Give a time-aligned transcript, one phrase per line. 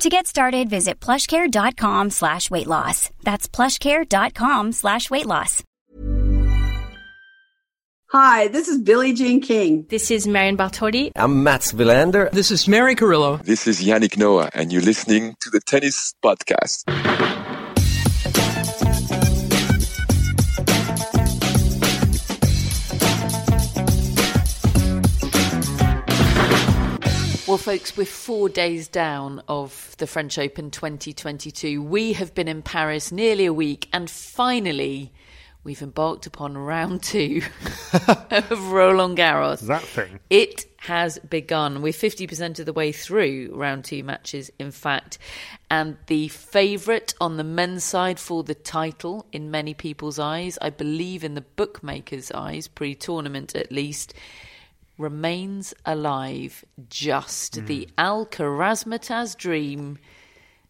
[0.00, 3.10] To get started, visit plushcare.com slash weight loss.
[3.24, 5.64] That's plushcare.com slash weight loss.
[8.12, 9.86] Hi, this is Billie Jean King.
[9.90, 11.10] This is Marion Bartoli.
[11.16, 12.30] I'm Mats Wilander.
[12.30, 13.38] This is Mary Carillo.
[13.38, 16.84] This is Yannick Noah, and you're listening to the Tennis Podcast.
[27.48, 31.82] Well, folks, we're four days down of the French Open 2022.
[31.82, 35.14] We have been in Paris nearly a week, and finally,
[35.64, 37.40] we've embarked upon round two
[38.30, 39.60] of Roland Garros.
[39.60, 40.20] That thing.
[40.28, 41.80] It has begun.
[41.80, 45.16] We're 50% of the way through round two matches, in fact.
[45.70, 50.68] And the favourite on the men's side for the title, in many people's eyes, I
[50.68, 54.12] believe in the bookmakers' eyes, pre tournament at least,
[54.98, 56.64] remains alive.
[56.90, 57.64] Just hmm.
[57.66, 59.98] the Alcaraz dream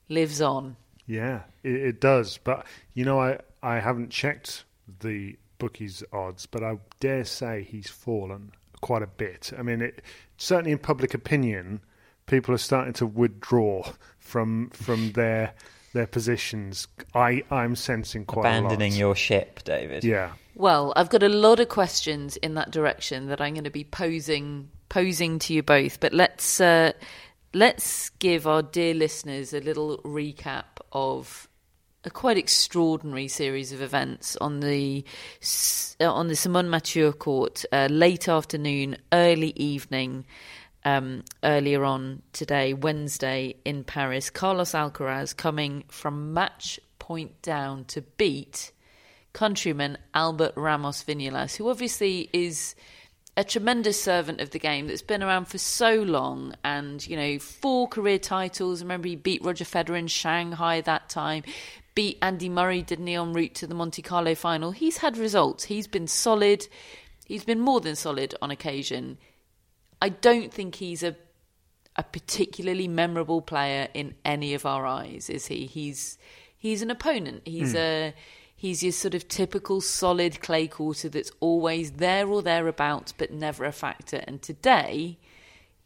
[0.08, 0.76] lives on.
[1.06, 2.38] Yeah, it, it does.
[2.38, 4.64] But you know, I I haven't checked
[5.00, 9.50] the bookies odds, but I dare say he's fallen quite a bit.
[9.58, 10.02] I mean, it,
[10.36, 11.80] certainly in public opinion,
[12.26, 13.82] people are starting to withdraw
[14.18, 15.54] from from their
[15.94, 16.86] their positions.
[17.14, 18.98] I I'm sensing quite Abandoning a lot.
[18.98, 20.04] your ship, David.
[20.04, 20.32] yeah.
[20.58, 23.84] Well, I've got a lot of questions in that direction that I'm going to be
[23.84, 26.00] posing posing to you both.
[26.00, 26.94] But let's uh,
[27.54, 31.48] let's give our dear listeners a little recap of
[32.02, 35.04] a quite extraordinary series of events on the
[36.00, 40.26] uh, on the Simone Mathieu court, uh, late afternoon, early evening.
[40.84, 48.02] Um, earlier on today, Wednesday in Paris, Carlos Alcaraz coming from match point down to
[48.02, 48.72] beat
[49.32, 52.74] countryman Albert Ramos Vinolas, who obviously is
[53.36, 57.38] a tremendous servant of the game that's been around for so long and, you know,
[57.38, 58.82] four career titles.
[58.82, 61.44] Remember, he beat Roger Federer in Shanghai that time,
[61.94, 64.72] beat Andy Murray, didn't he, en route to the Monte Carlo final.
[64.72, 65.64] He's had results.
[65.64, 66.66] He's been solid.
[67.26, 69.18] He's been more than solid on occasion.
[70.02, 71.16] I don't think he's a
[71.98, 75.66] a particularly memorable player in any of our eyes, is he?
[75.66, 76.16] He's
[76.56, 77.42] he's an opponent.
[77.44, 77.78] He's hmm.
[77.78, 78.14] a
[78.58, 83.64] he's your sort of typical solid clay quarter that's always there or thereabouts, but never
[83.64, 84.22] a factor.
[84.26, 85.16] And today,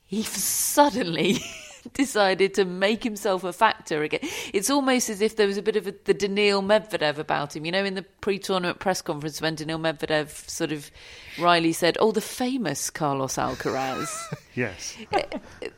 [0.04, 1.38] he suddenly
[1.92, 4.20] decided to make himself a factor again.
[4.54, 7.66] It's almost as if there was a bit of a, the Daniil Medvedev about him.
[7.66, 10.90] You know, in the pre-tournament press conference when Daniil Medvedev sort of
[11.38, 14.08] wryly said, "Oh, the famous Carlos Alcaraz."
[14.54, 14.98] Yes.
[15.12, 15.22] Eh,
[15.62, 15.68] eh,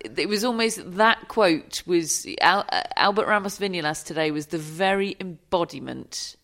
[0.00, 5.16] it was almost that quote was Al, uh, Albert Ramos Vinolas today was the very
[5.20, 6.34] embodiment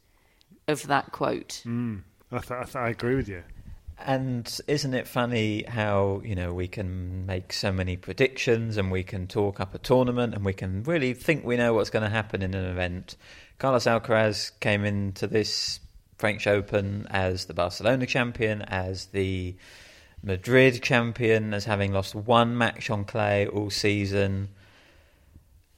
[0.70, 1.62] of that quote.
[1.66, 2.03] Mm.
[2.32, 3.42] I, th- I, th- I agree with you.
[3.98, 9.03] And isn't it funny how, you know, we can make so many predictions and we
[9.03, 12.09] can talk up a tournament and we can really think we know what's going to
[12.09, 13.16] happen in an event.
[13.59, 15.80] Carlos Alcaraz came into this
[16.16, 19.54] French Open as the Barcelona champion, as the
[20.22, 24.48] Madrid champion, as having lost one match on clay all season.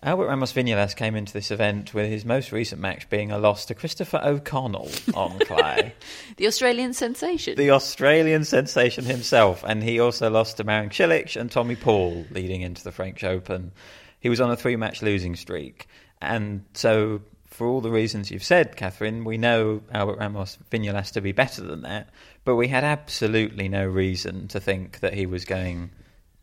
[0.04, 3.66] Albert Ramos Vinolas came into this event with his most recent match being a loss
[3.66, 5.94] to Christopher O'Connell on clay.
[6.38, 7.56] The Australian sensation.
[7.56, 12.62] the Australian sensation himself, and he also lost to Marin Cilic and Tommy Paul leading
[12.62, 13.70] into the French Open.
[14.18, 15.86] He was on a three-match losing streak,
[16.20, 21.20] and so for all the reasons you've said, Catherine, we know Albert Ramos Vinolas to
[21.20, 22.08] be better than that,
[22.44, 25.92] but we had absolutely no reason to think that he was going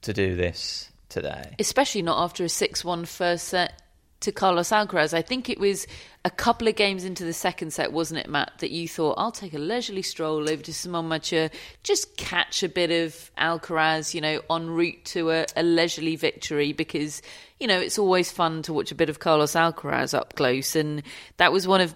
[0.04, 1.56] to do this today.
[1.60, 3.82] Especially not after a 6 1 first set
[4.22, 5.14] to Carlos Alcaraz.
[5.14, 5.88] I think it was
[6.26, 9.32] a couple of games into the second set, wasn't it, Matt, that you thought, I'll
[9.32, 11.50] take a leisurely stroll over to Simone Mathieu,
[11.84, 16.74] just catch a bit of Alcaraz, you know, en route to a, a leisurely victory
[16.74, 17.22] because,
[17.60, 20.76] you know, it's always fun to watch a bit of Carlos Alcaraz up close.
[20.76, 21.02] And
[21.38, 21.96] that was one of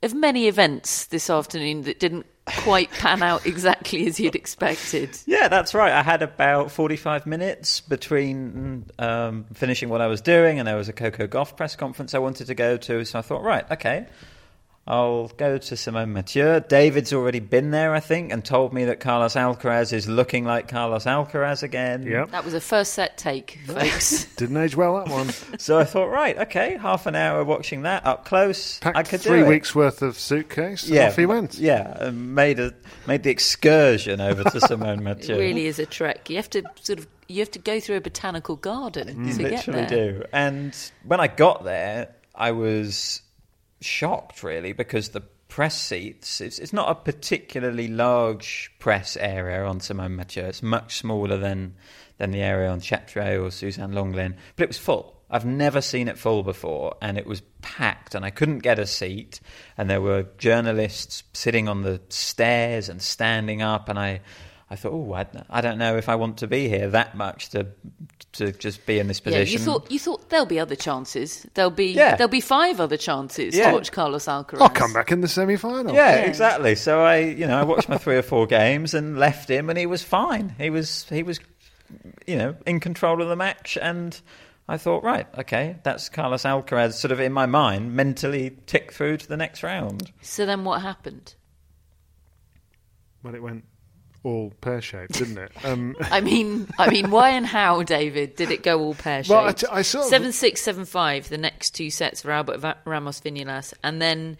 [0.00, 5.18] of many events this afternoon that didn't quite pan out exactly as you'd expected.
[5.26, 5.92] Yeah, that's right.
[5.92, 10.88] I had about 45 minutes between um, finishing what I was doing, and there was
[10.88, 13.04] a Coco Gauff press conference I wanted to go to.
[13.04, 14.06] So I thought, right, okay,
[14.90, 16.60] I'll go to Simone Mathieu.
[16.66, 20.66] David's already been there, I think, and told me that Carlos Alcaraz is looking like
[20.68, 22.04] Carlos Alcaraz again.
[22.04, 22.30] Yep.
[22.30, 24.24] That was a first set take, folks.
[24.36, 25.28] Didn't age well that one.
[25.58, 28.78] So I thought, right, okay, half an hour watching that up close.
[28.78, 29.48] Packed I could three do it.
[29.48, 30.84] weeks worth of suitcase.
[30.84, 31.58] and Yeah, off he went.
[31.58, 32.72] Yeah, and made a
[33.06, 35.36] made the excursion over to Simone it Mathieu.
[35.38, 36.30] really is a trek.
[36.30, 39.38] You have to sort of you have to go through a botanical garden You to
[39.42, 40.12] get literally there.
[40.12, 40.24] do.
[40.32, 40.74] And
[41.04, 43.20] when I got there, I was
[43.80, 49.80] shocked, really, because the press seats, it's, it's not a particularly large press area on
[49.80, 50.44] Simone Mathieu.
[50.44, 51.74] It's much smaller than,
[52.18, 55.16] than the area on Chatrier or Suzanne Lenglen, but it was full.
[55.30, 58.86] I've never seen it full before, and it was packed, and I couldn't get a
[58.86, 59.40] seat.
[59.76, 64.20] And there were journalists sitting on the stairs and standing up, and I,
[64.70, 67.48] I thought, oh, I, I don't know if I want to be here that much
[67.50, 67.66] to
[68.32, 69.58] to just be in this Yeah, position.
[69.58, 71.46] you thought you thought there'll be other chances.
[71.54, 72.16] There'll be Yeah.
[72.16, 73.68] there'll be five other chances Yeah.
[73.70, 74.60] to watch Carlos Alcaraz.
[74.60, 75.94] I'll come back in the semi-final.
[75.94, 76.26] Yeah, Yeah.
[76.26, 76.74] exactly.
[76.74, 79.78] So I, you know, I watched my three or four games and left him, and
[79.78, 80.54] he was fine.
[80.58, 81.40] He was, he was,
[82.26, 84.20] you know, in control of the match, and
[84.68, 86.92] I thought, right, okay, that's Carlos Alcaraz.
[86.92, 90.12] Sort of in my mind, mentally tick through to the next round.
[90.20, 91.34] So then what happened?
[93.22, 93.64] Well, it went
[94.24, 95.52] all pear-shaped, didn't it?
[95.64, 99.30] Um, I mean, I mean, why and how, David, did it go all pear shaped?
[99.30, 101.28] Well, I t- I of- seven six seven five.
[101.28, 104.36] The next two sets for Albert Va- Ramos Vinolas, and then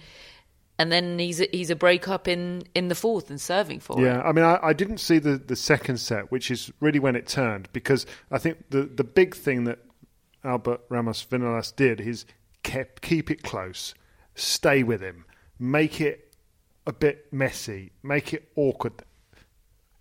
[0.79, 4.01] and then he's a, he's a break up in in the fourth and serving for
[4.01, 4.09] Yeah, it.
[4.17, 7.17] Yeah, I mean, I, I didn't see the, the second set, which is really when
[7.17, 9.79] it turned, because I think the, the big thing that
[10.45, 12.25] Albert Ramos Vinolas did is
[12.63, 13.95] kept keep it close,
[14.35, 15.25] stay with him,
[15.59, 16.33] make it
[16.87, 18.93] a bit messy, make it awkward.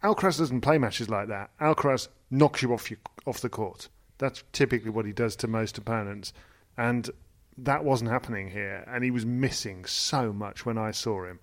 [0.07, 1.49] Alcaraz doesn't play matches like that.
[1.59, 2.89] Alcaraz knocks you off
[3.25, 3.89] off the court.
[4.19, 6.31] That's typically what he does to most opponents,
[6.77, 7.09] and
[7.57, 8.85] that wasn't happening here.
[8.87, 11.39] And he was missing so much when I saw him.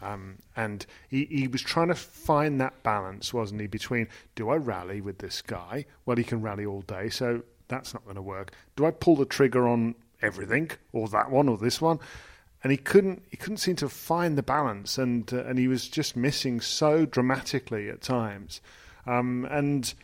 [0.00, 4.56] Um, and he, he was trying to find that balance, wasn't he, between do I
[4.56, 5.84] rally with this guy?
[6.06, 8.52] Well, he can rally all day, so that's not going to work.
[8.76, 11.98] Do I pull the trigger on everything, or that one, or this one?
[12.66, 13.22] And he couldn't.
[13.30, 17.06] He couldn't seem to find the balance, and uh, and he was just missing so
[17.06, 18.60] dramatically at times.
[19.06, 19.94] Um, and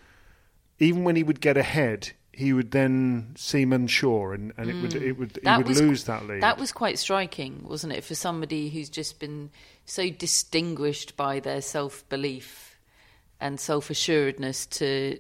[0.78, 4.94] even when he would get ahead, he would then seem unsure, and, and it would
[4.94, 6.40] it would he would lose that lead.
[6.40, 9.50] That was quite striking, wasn't it, for somebody who's just been
[9.84, 12.78] so distinguished by their self belief
[13.40, 15.18] and self assuredness to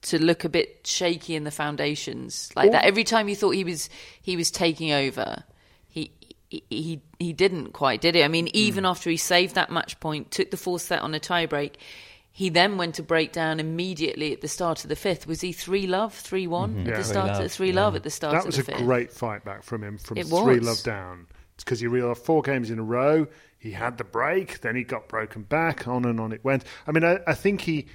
[0.00, 2.86] to look a bit shaky in the foundations like that.
[2.86, 3.90] Every time you thought he was
[4.22, 5.44] he was taking over,
[6.48, 8.24] he he he, he didn't quite, did it?
[8.24, 8.90] I mean, even Hmm.
[8.90, 11.74] after he saved that match point, took the fourth set on a tiebreak.
[12.30, 15.26] He then went to break down immediately at the start of the fifth.
[15.26, 16.96] Was he three love, three one at Yeah.
[16.98, 17.40] the Three start?
[17.40, 17.74] love, three yeah.
[17.76, 18.34] love at the start.
[18.34, 18.86] Of the That of was the a fifth.
[18.86, 20.66] great fight back from him from It three was.
[20.66, 21.26] love down.
[21.54, 23.26] It's because he realised four games in a row.
[23.58, 25.88] He had the break, then he got broken back.
[25.88, 26.64] On and on it went.
[26.86, 27.86] I mean, I, I think he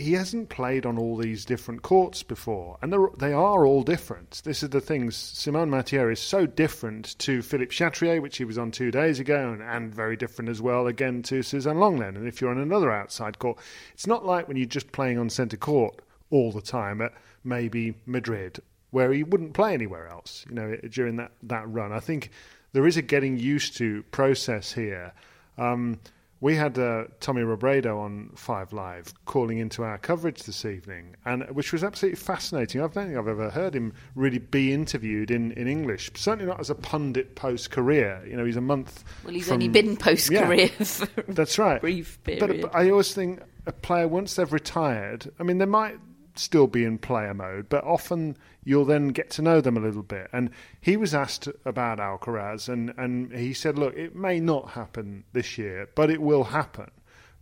[0.00, 4.40] he hasn't played on all these different courts before, and they're, all different.
[4.44, 5.10] This is the thing.
[5.10, 9.50] Simone Mathieu is so different to Philippe Chatrier, which he was on two days ago,
[9.52, 12.16] and, and very different as well again to Suzanne Lenglen.
[12.16, 13.58] And if you're on another outside court,
[13.92, 17.12] it's not like when you're just playing on centre court all the time at
[17.44, 20.44] maybe Madrid, where he wouldn't play anywhere else.
[20.48, 22.30] You know, during that that run, I think
[22.72, 25.12] there is a getting used to process here.
[25.58, 26.00] Um,
[26.40, 31.44] we had uh, Tommy Robredo on Five Live calling into our coverage this evening, and
[31.50, 32.80] which was absolutely fascinating.
[32.80, 36.10] I don't think I've ever heard him really be interviewed in, in English.
[36.14, 38.22] Certainly not as a pundit post career.
[38.26, 39.04] You know, he's a month.
[39.24, 41.06] Well, he's from- only been post career Yeah.
[41.28, 41.80] That's right.
[41.80, 42.62] brief But- period.
[42.62, 45.30] But, I always think a player once they've retired.
[45.38, 45.98] I mean, they might
[46.40, 50.02] still be in player mode, but often you'll then get to know them a little
[50.02, 50.28] bit.
[50.32, 55.24] And he was asked about Alcaraz, and and he said, "Look, it may not happen
[55.32, 56.90] this year, but it will happen."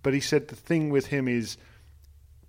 [0.03, 1.57] But he said the thing with him is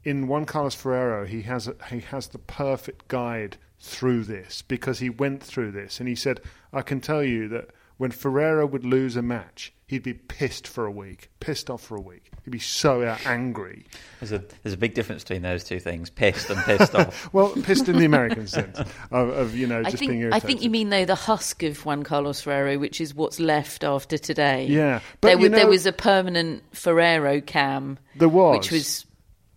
[0.04, 5.00] in Juan Carlos Ferrero, he has a, he has the perfect guide through this because
[5.00, 6.42] he went through this, and he said,
[6.74, 10.86] "I can tell you that when Ferrero would lose a match, he'd be pissed for
[10.86, 12.32] a week, pissed off for a week.
[12.46, 13.86] He'd be so uh, angry.
[14.22, 17.30] There's a there's a big difference between those two things: pissed and pissed off.
[17.34, 20.40] Well, pissed in the American sense of, of you know I just being think I
[20.40, 24.18] think you mean though the husk of Juan Carlos Ferrero, which is what's left after
[24.18, 24.66] today.
[24.68, 28.00] Yeah, but there, you was, there was a permanent Ferrero cam.
[28.16, 28.58] There was.
[28.58, 29.06] which was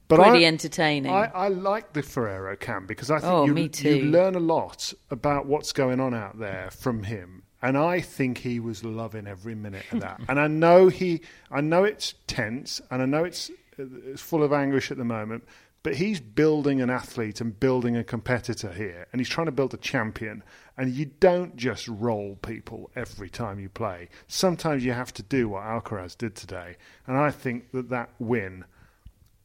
[0.08, 1.12] But pretty I- entertaining.
[1.12, 4.40] I, I like the Ferrero cam because I think Oh, you, me you learn a
[4.40, 7.44] lot about what's going on out there from him.
[7.62, 10.20] And I think he was loving every minute of that.
[10.28, 14.52] and I know he, I know it's tense, and I know it's, it's full of
[14.52, 15.44] anguish at the moment.
[15.84, 19.74] But he's building an athlete and building a competitor here, and he's trying to build
[19.74, 20.44] a champion.
[20.76, 24.08] And you don't just roll people every time you play.
[24.28, 26.76] Sometimes you have to do what Alcaraz did today.
[27.06, 28.64] And I think that that win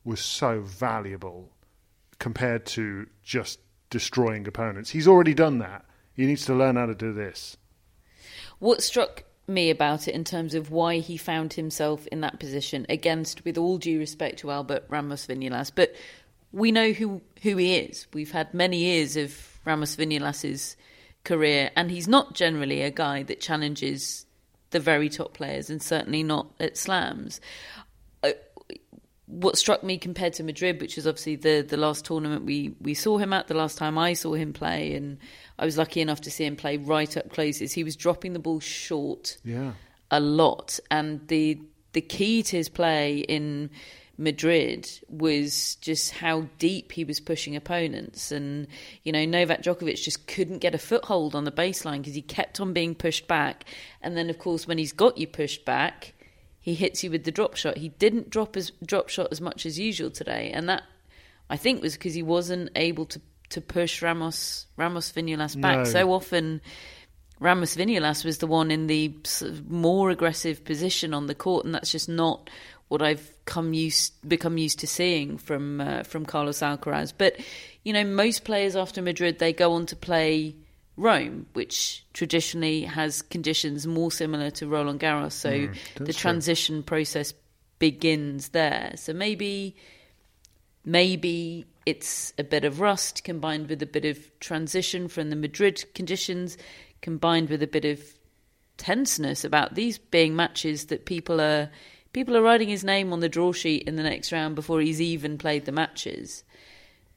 [0.04, 1.50] was so valuable
[2.20, 3.60] compared to just
[3.90, 4.92] destroying opponents.
[4.92, 5.86] He's already done that.
[6.14, 7.58] He needs to learn how to do this.
[8.60, 12.86] What struck me about it in terms of why he found himself in that position
[12.90, 15.96] against, with all due respect to Albert Ramos Vinolas, but
[16.52, 18.08] we know who who he is.
[18.14, 20.76] We've had many years of Ramos Vinolas's
[21.24, 24.26] career, and he's not generally a guy that challenges
[24.72, 27.40] the very top players, and certainly not at slams.
[29.28, 32.94] What struck me compared to Madrid, which was obviously the the last tournament we we
[32.94, 35.18] saw him at, the last time I saw him play, and
[35.60, 38.34] I was lucky enough to see him play right up close, is he was dropping
[38.34, 39.74] the ball short, yeah,
[40.10, 43.70] a lot, and the the key to his play in
[44.18, 48.32] Madrid was just how deep he was pushing opponents.
[48.32, 48.68] And,
[49.04, 52.60] you know, Novak Djokovic just couldn't get a foothold on the baseline because he kept
[52.60, 53.66] on being pushed back.
[54.02, 56.14] And then, of course, when he's got you pushed back,
[56.68, 57.78] he hits you with the drop shot.
[57.78, 60.52] He didn't drop his drop shot as much as usual today.
[60.54, 60.84] And that,
[61.50, 63.22] I think, was because he wasn't able to,
[63.52, 65.78] to push Ramos, Ramos Vinolas back.
[65.78, 65.84] No.
[65.86, 66.60] So often.
[67.40, 69.16] Ramos Vinolas was the one in the
[69.70, 72.50] more aggressive position on the court, and that's just not
[72.90, 77.14] what I've come used become used to seeing from uh, from Carlos Alcaraz.
[77.18, 77.40] But
[77.84, 80.56] you know, most players after Madrid they go on to play
[80.98, 85.34] Rome, which traditionally has conditions more similar to Roland Garros.
[85.34, 85.76] So Mm,
[86.06, 87.34] the transition process
[87.80, 88.94] begins there.
[88.96, 89.76] So maybe
[90.84, 95.86] maybe it's a bit of rust combined with a bit of transition from the Madrid
[95.94, 96.58] conditions,
[97.02, 98.02] combined with a bit of
[98.78, 101.70] tenseness about these being matches that people are
[102.14, 105.02] people are writing his name on the draw sheet in the next round before he's
[105.02, 106.44] even played the matches.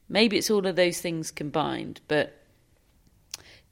[0.08, 2.39] Maybe it's all of those things combined, but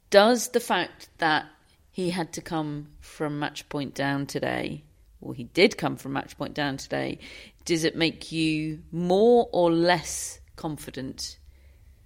[0.09, 1.45] does the fact that
[1.91, 4.83] he had to come from match point down today,
[5.21, 7.19] or he did come from match point down today,
[7.65, 11.37] does it make you more or less confident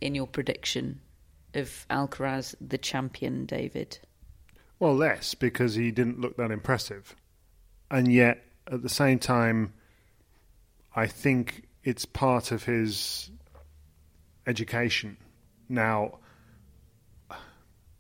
[0.02, 1.00] in your prediction
[1.54, 4.00] of Alcaraz the champion, David?
[4.80, 7.16] Well, less because he didn't look that impressive.
[7.90, 9.74] And yet, at the same time,
[10.96, 13.30] I think it's part of his
[14.48, 15.18] education.
[15.70, 16.20] Now,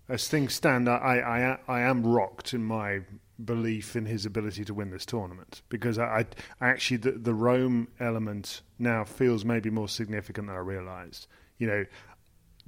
[0.10, 3.02] as things stand, I, I, I am rocked in my
[3.44, 6.26] belief in his ability to win this tournament because I,
[6.62, 11.28] I actually the, the Rome element now feels maybe more significant than I realised.
[11.58, 11.86] You know,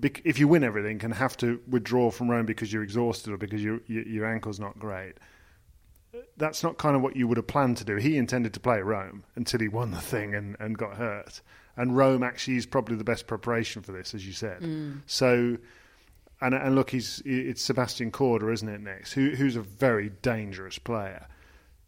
[0.02, 3.64] if you win everything and have to withdraw from Rome because you're exhausted or because
[3.64, 5.14] your your, your ankle's not great,
[6.38, 7.96] that's not kind of what you would have planned to do.
[7.98, 11.42] He intended to play Rome until he won the thing and, and got hurt.
[11.78, 14.62] And Rome actually is probably the best preparation for this, as you said.
[14.62, 15.02] Mm.
[15.06, 15.58] So,
[16.46, 18.82] and and look, he's it's Sebastian Korda, isn't it?
[18.82, 21.28] Next, who who's a very dangerous player.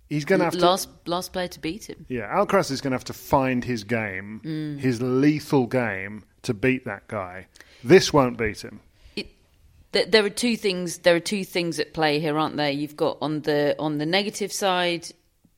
[0.09, 2.05] He's going to have to last last player to beat him.
[2.07, 4.79] yeah, Alcaraz is going to have to find his game, mm.
[4.79, 7.47] his lethal game, to beat that guy.
[7.83, 8.79] This won't beat him.
[9.17, 9.27] it,
[9.91, 10.99] th- there are two things.
[10.99, 12.71] There are two things at play here, aren't there?
[12.71, 15.07] You've got on the on the negative side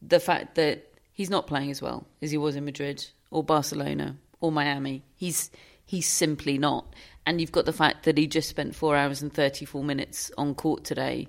[0.01, 4.17] the fact that he's not playing as well as he was in Madrid or Barcelona
[4.41, 5.03] or Miami.
[5.15, 5.51] He's
[5.85, 6.95] he's simply not.
[7.25, 10.31] And you've got the fact that he just spent four hours and thirty four minutes
[10.37, 11.27] on court today.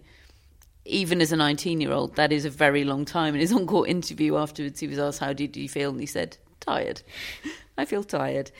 [0.86, 3.34] Even as a 19 year old, that is a very long time.
[3.34, 5.90] In his on court interview afterwards, he was asked, How did you feel?
[5.90, 7.02] And he said, Tired.
[7.78, 8.50] I feel tired.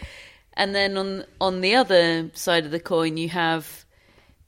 [0.55, 3.85] And then on on the other side of the coin, you have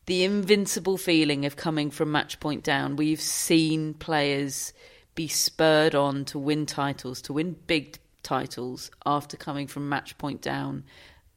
[0.07, 2.97] the invincible feeling of coming from match point down.
[2.97, 4.73] We've seen players
[5.15, 10.43] be spurred on to win titles, to win big titles after coming from match point
[10.43, 10.85] down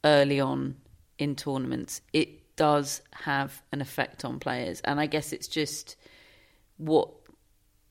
[0.03, 0.75] early on
[1.17, 2.01] in tournaments.
[2.13, 4.81] It does have an effect on players.
[4.81, 5.95] And I guess it's just
[6.77, 7.09] what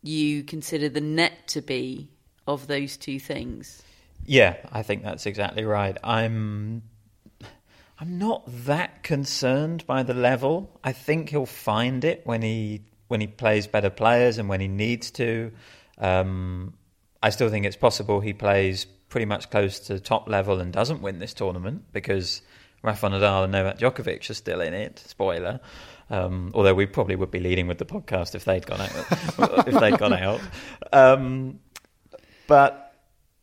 [0.03, 2.11] you consider the net to be
[2.47, 3.83] of those two things.
[4.27, 5.97] Yeah, I think that's exactly right.
[6.03, 6.83] I'm
[7.99, 10.79] I'm not that concerned by the level.
[10.83, 14.69] I think he'll find it when he when he plays better players and when he
[14.69, 15.53] needs to.
[15.99, 16.75] Um,
[17.23, 21.01] I still think it's possible he plays pretty much close to top level and doesn't
[21.01, 22.43] win this tournament because
[22.85, 25.03] Rafa Nadal and Novak Djokovic are still in it.
[25.07, 25.59] Spoiler.
[26.11, 28.91] Um, although we probably would be leading with the podcast if they'd gone out.
[29.67, 30.41] if they'd gone out.
[30.93, 31.61] Um,
[32.47, 32.95] but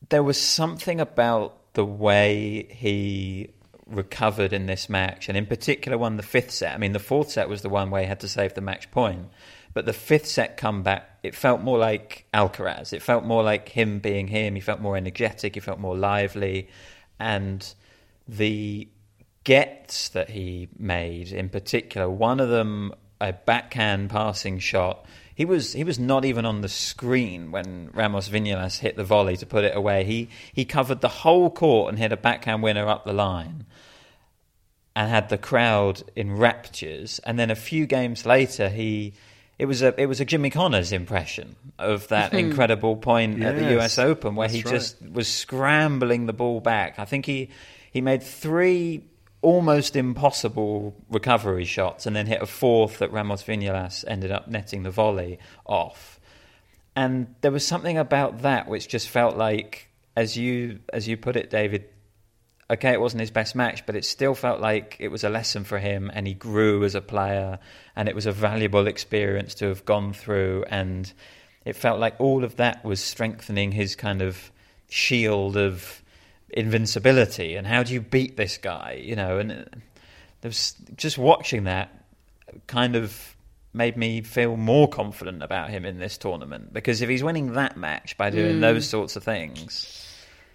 [0.09, 3.49] there was something about the way he
[3.87, 6.75] recovered in this match, and in particular, won the fifth set.
[6.75, 8.91] I mean, the fourth set was the one where he had to save the match
[8.91, 9.25] point,
[9.73, 12.93] But the fifth set comeback, it felt more like Alcaraz.
[12.93, 14.53] It felt more like him being him.
[14.53, 15.55] He felt more energetic.
[15.55, 16.69] He felt more lively,
[17.19, 17.73] and
[18.27, 18.87] the
[19.43, 25.05] gets that he made, in particular, one of them a backhand passing shot.
[25.35, 29.37] He was he was not even on the screen when Ramos Vinolas hit the volley
[29.37, 30.03] to put it away.
[30.03, 33.65] He he covered the whole court and hit a backhand winner up the line
[34.95, 37.19] and had the crowd in raptures.
[37.23, 39.13] And then a few games later, he
[39.57, 42.39] it was a it was a Jimmy Connors impression of that hmm.
[42.39, 43.97] incredible point at the U.S.
[43.97, 44.71] Open where he right.
[44.71, 46.99] just was scrambling the ball back.
[46.99, 47.49] I think he
[47.91, 49.03] he made three
[49.41, 54.83] almost impossible recovery shots and then hit a fourth that Ramos Vinolas ended up netting
[54.83, 56.19] the volley off.
[56.95, 61.35] And there was something about that which just felt like, as you as you put
[61.35, 61.85] it, David.
[62.69, 65.65] Okay, it wasn't his best match, but it still felt like it was a lesson
[65.65, 67.59] for him, and he grew as a player,
[67.97, 71.11] and it was a valuable experience to have gone through, and
[71.65, 74.51] it felt like all of that was strengthening his kind of
[74.87, 76.00] shield of
[76.53, 77.55] invincibility.
[77.55, 79.01] And how do you beat this guy?
[79.03, 79.55] You know, and uh,
[80.41, 82.05] there was just watching that
[82.67, 83.35] kind of
[83.73, 87.77] made me feel more confident about him in this tournament because if he's winning that
[87.77, 88.61] match by doing hmm.
[88.61, 90.11] those sorts of things,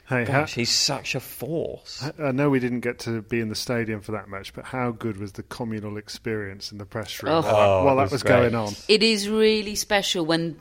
[0.08, 2.08] Hey, how, gosh, he's such a force.
[2.22, 4.92] I know we didn't get to be in the stadium for that match, but how
[4.92, 7.38] good was the communal experience in the press room Oh.
[7.38, 8.36] oh while, Oh, while it that was was great.
[8.36, 8.74] going on?
[8.88, 10.60] It is really special when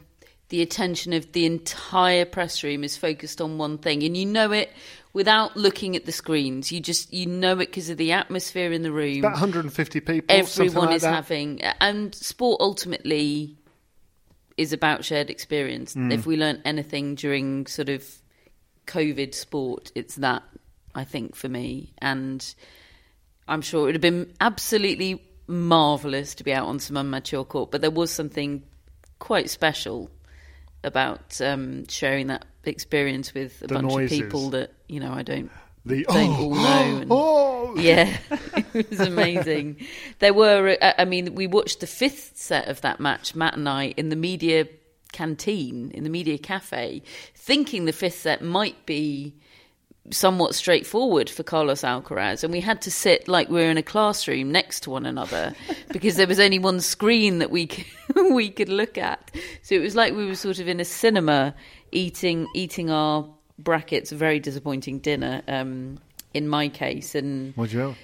[0.50, 4.52] the attention of the entire press room is focused on one thing, and you know
[4.52, 4.72] it
[5.16, 6.72] without looking at the screens.
[6.72, 9.20] You just you know it because of the atmosphere in the room.
[9.20, 10.26] About 150 people.
[10.30, 11.14] Everyone like is that.
[11.14, 13.58] having, and sport ultimately
[14.58, 15.96] is about shared experience.
[15.96, 16.14] Mm.
[16.14, 18.06] If we learn anything during sort of
[18.88, 20.44] COVID sport, it's that
[20.94, 22.54] I think for me, and
[23.48, 27.72] I'm sure it would have been absolutely marvelous to be out on Simone Mathieu court,
[27.72, 28.64] but there was something
[29.20, 30.10] quite special
[30.84, 34.20] about um, sharing that experience with a The bunch noises.
[34.20, 35.52] of people that you know I don't
[35.86, 36.98] The don't oh, all know.
[37.02, 38.18] And, oh, yeah,
[38.74, 39.78] it was amazing.
[40.20, 43.68] There were, uh, I mean, we watched the fifth set of that match, Matt and
[43.68, 44.68] I, in the media
[45.12, 47.02] canteen, in the media cafe,
[47.36, 49.36] thinking the fifth set might be
[50.12, 53.84] somewhat straightforward for Carlos Alcaraz, and we had to sit like we were in a
[53.84, 55.54] classroom next to one another
[55.92, 57.86] because there was only one screen that we could,
[58.32, 59.32] we could look at.
[59.64, 61.56] So it was like we were sort of in a cinema
[61.96, 63.28] eating eating our
[63.58, 64.12] brackets.
[64.12, 65.98] A very disappointing dinner, um,
[66.34, 67.98] in my case, and What'd you have?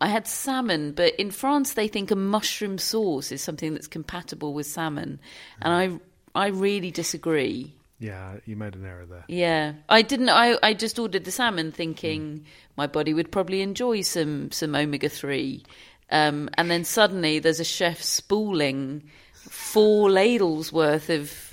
[0.00, 4.52] I had salmon, but in France they think a mushroom sauce is something that's compatible
[4.52, 5.20] with salmon,
[5.62, 6.00] and
[6.34, 7.74] I I really disagree.
[7.98, 9.24] Yeah, you made an error there.
[9.26, 10.28] Yeah, I didn't.
[10.28, 12.44] I, I just ordered the salmon, thinking
[12.76, 15.64] my body would probably enjoy some some omega three,
[16.10, 21.47] um, and then suddenly there's a chef spooling four ladles worth of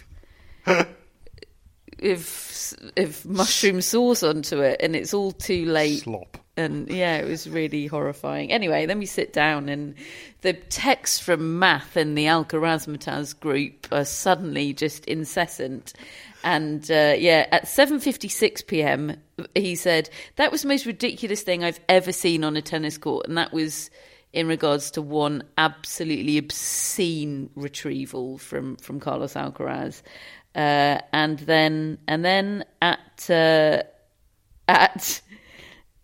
[2.04, 6.02] of of mushroom sauce onto it, and it's all too late.
[6.02, 6.38] Slop.
[6.58, 8.50] And yeah, it was really horrifying.
[8.52, 9.96] Anyway, then we sit down, and
[10.42, 15.94] the texts from Matt and the Alcarazmataz group are suddenly just incessant.
[16.44, 19.18] And uh, yeah, at 7:56 p.m.,
[19.54, 23.28] he said that was the most ridiculous thing I've ever seen on a tennis court,
[23.28, 23.90] and that was
[24.32, 30.04] in regards to one absolutely obscene retrieval from from Carlos Alcaraz.
[30.56, 33.84] Uh, and then and then at uh,
[34.70, 35.22] at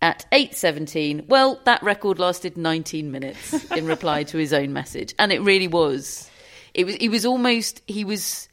[0.02, 5.16] at 8.17 well that record lasted 19 minutes in reply to his own message.
[5.18, 6.30] And it really was.
[6.74, 8.50] It was he was almost he was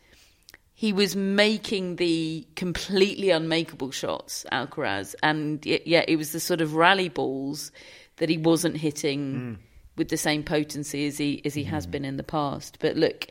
[0.75, 5.17] he was making the completely unmakeable shots alcaraz.
[5.23, 7.73] And yet yeah it was the sort of rally balls
[8.19, 9.59] that he wasn't hitting
[9.97, 12.79] with the same potency as he as he has been in the past.
[12.79, 13.27] But look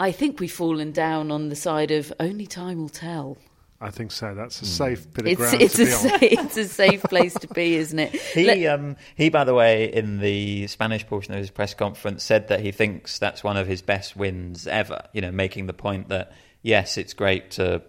[0.00, 3.38] i think we've fallen down on the side of only time will tell
[3.82, 4.34] I think so.
[4.34, 5.98] That's a safe bit of it's ground it's to a be on.
[5.98, 8.12] sa- it's a safe place to be, isn't it?
[8.34, 12.22] He, Let- um, he, by the way, in the Spanish portion of his press conference,
[12.22, 15.00] said that he thinks that's one of his best wins ever.
[15.14, 17.80] You know, making the point that yes, it's great to,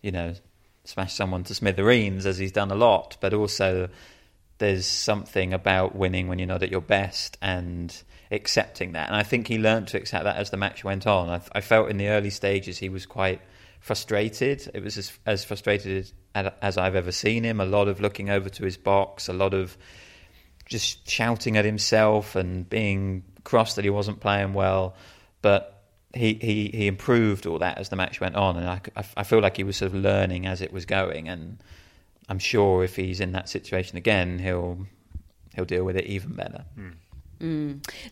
[0.00, 0.32] you know,
[0.84, 3.90] smash someone to smithereens as he's done a lot, but also
[4.56, 9.08] there's something about winning when you're not at your best and accepting that.
[9.08, 11.28] And I think he learned to accept that as the match went on.
[11.28, 13.40] I, I felt in the early stages he was quite
[13.80, 14.70] frustrated.
[14.72, 17.60] It was as, as frustrated as, I've ever seen him.
[17.60, 19.76] A lot of looking over to his box, a lot of
[20.66, 24.94] just shouting at himself and being cross that he wasn't playing well.
[25.42, 25.82] But
[26.14, 29.24] he, he, he improved all that as the match went on, and I, I, I
[29.24, 31.28] feel like he was sort of learning as it was going.
[31.28, 31.62] And
[32.28, 34.86] I'm sure if he's in that situation again, he'll
[35.54, 36.64] he'll deal with it even better.
[36.74, 36.90] Hmm.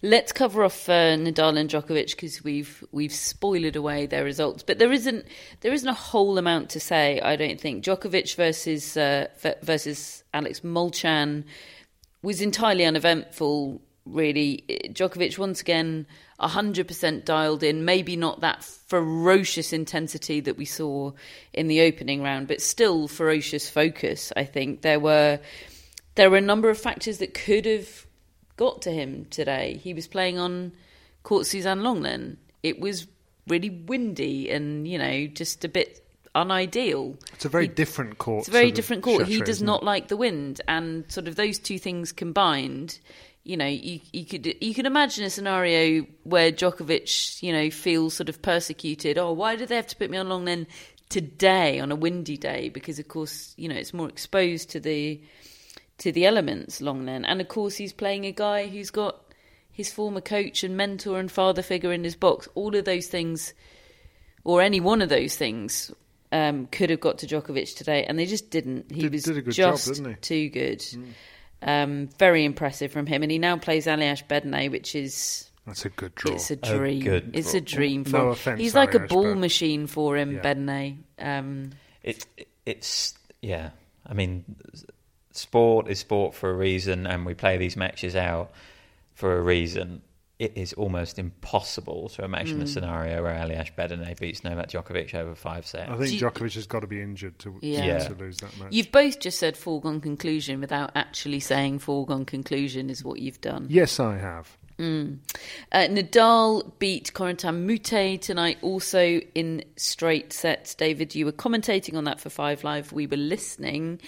[0.03, 4.79] Let's cover off uh, Nadal and Djokovic because we've we've spoiled away their results, but
[4.79, 5.27] there isn't
[5.61, 7.21] there isn't a whole amount to say.
[7.21, 9.29] I don't think Djokovic versus uh,
[9.63, 11.45] versus Alex Molcan
[12.23, 13.81] was entirely uneventful.
[14.05, 16.07] Really, Djokovic once again
[16.41, 17.85] hundred percent dialed in.
[17.85, 21.13] Maybe not that ferocious intensity that we saw
[21.53, 24.33] in the opening round, but still ferocious focus.
[24.37, 25.39] I think there were
[26.17, 28.07] there were a number of factors that could have
[28.57, 29.81] got to him today.
[29.83, 30.73] He was playing on
[31.23, 32.37] Court Suzanne Lenglen.
[32.63, 33.07] It was
[33.49, 37.17] really windy and, you know, just a bit unideal.
[37.35, 38.41] It's a very He- different court.
[38.41, 39.27] It's a very different court.
[39.27, 39.83] He does isn't it?
[39.83, 42.99] like the wind, and sort of those two things combined.
[43.45, 48.15] You know, you, you could you can imagine a scenario where Djokovic, you know, feels
[48.15, 49.19] sort of persecuted.
[49.19, 50.67] Oh, why did they have to put me on Lenglen
[51.09, 52.69] today on a windy day?
[52.69, 55.21] Because of course, you know, it's more exposed to the
[56.03, 59.21] to the elements Lenglen, and of course he's playing a guy who's got
[59.71, 62.49] his former coach and mentor and father figure in his box.
[62.55, 63.55] All of those things,
[64.45, 65.91] or any one of those things,
[66.31, 68.91] um, could have got to Djokovic today, and they just didn't.
[68.91, 70.15] He Did- was did a good job, just didn't he?
[70.15, 70.21] Mm.
[70.21, 70.85] too good.
[71.65, 75.91] Um, very impressive from him, and he now plays Aljaž Bedene, which is That's a
[75.91, 76.35] good draw.
[76.35, 77.05] it's a A dream.
[77.05, 77.77] good it's a draw.
[77.77, 78.29] dream for No him.
[78.31, 80.41] offence, He's like a ball but- machine for him, Yeah.
[80.43, 80.99] Bedene.
[81.21, 81.71] Um,
[82.03, 82.27] It,
[82.67, 83.71] it's yeah.
[84.05, 84.45] I mean,
[85.37, 88.51] sport is sport for a reason, and we play these matches out
[89.15, 90.03] for a reason.
[90.39, 92.63] It is almost impossible to imagine Mm.
[92.63, 95.89] a scenario where Aljaž Bedene beats Novak Djokovic over five sets.
[95.89, 97.85] I think Do you- Djokovic has got to be injured to, Yeah.
[97.87, 97.99] Yeah.
[98.09, 98.73] to lose that match.
[98.73, 103.67] You've both just said foregone conclusion without actually saying foregone conclusion is what you've done.
[103.71, 104.57] Yes, I have.
[104.83, 110.75] Uh, Nadal beat Corentin Moutet tonight, also in straight sets.
[110.75, 112.93] David, you were commentating on that for Five Live.
[112.93, 114.01] We were listening.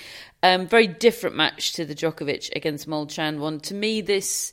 [0.42, 3.60] Um, very different match to the Djokovic against Molcan one.
[3.60, 4.52] To me, this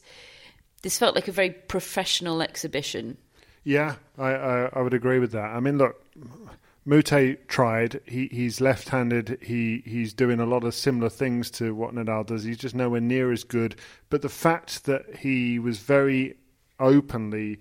[0.84, 3.18] this felt like a very professional exhibition.
[3.64, 5.52] Yeah, I, I, I would agree with that.
[5.52, 6.04] I mean, look,
[6.86, 8.02] Moutet tried.
[8.06, 9.40] He he's left-handed.
[9.42, 12.44] He he's doing a lot of similar things to what Nadal does.
[12.44, 13.76] He's just nowhere near as good.
[14.10, 16.38] But the fact that he was very
[16.80, 17.60] openly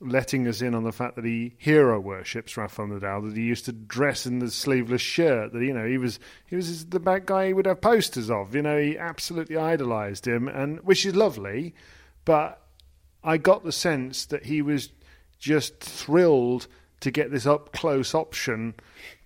[0.00, 3.64] letting us in on the fact that he hero worships Rafael Nadal, that he used
[3.64, 7.26] to dress in the sleeveless shirt, that you know he was he was the bad
[7.26, 8.56] guy he would have posters of.
[8.56, 11.74] You know, he absolutely idolised him, and which is lovely.
[12.24, 12.60] But
[13.22, 14.90] I got the sense that he was
[15.38, 16.66] just thrilled
[17.00, 18.74] to get this up close option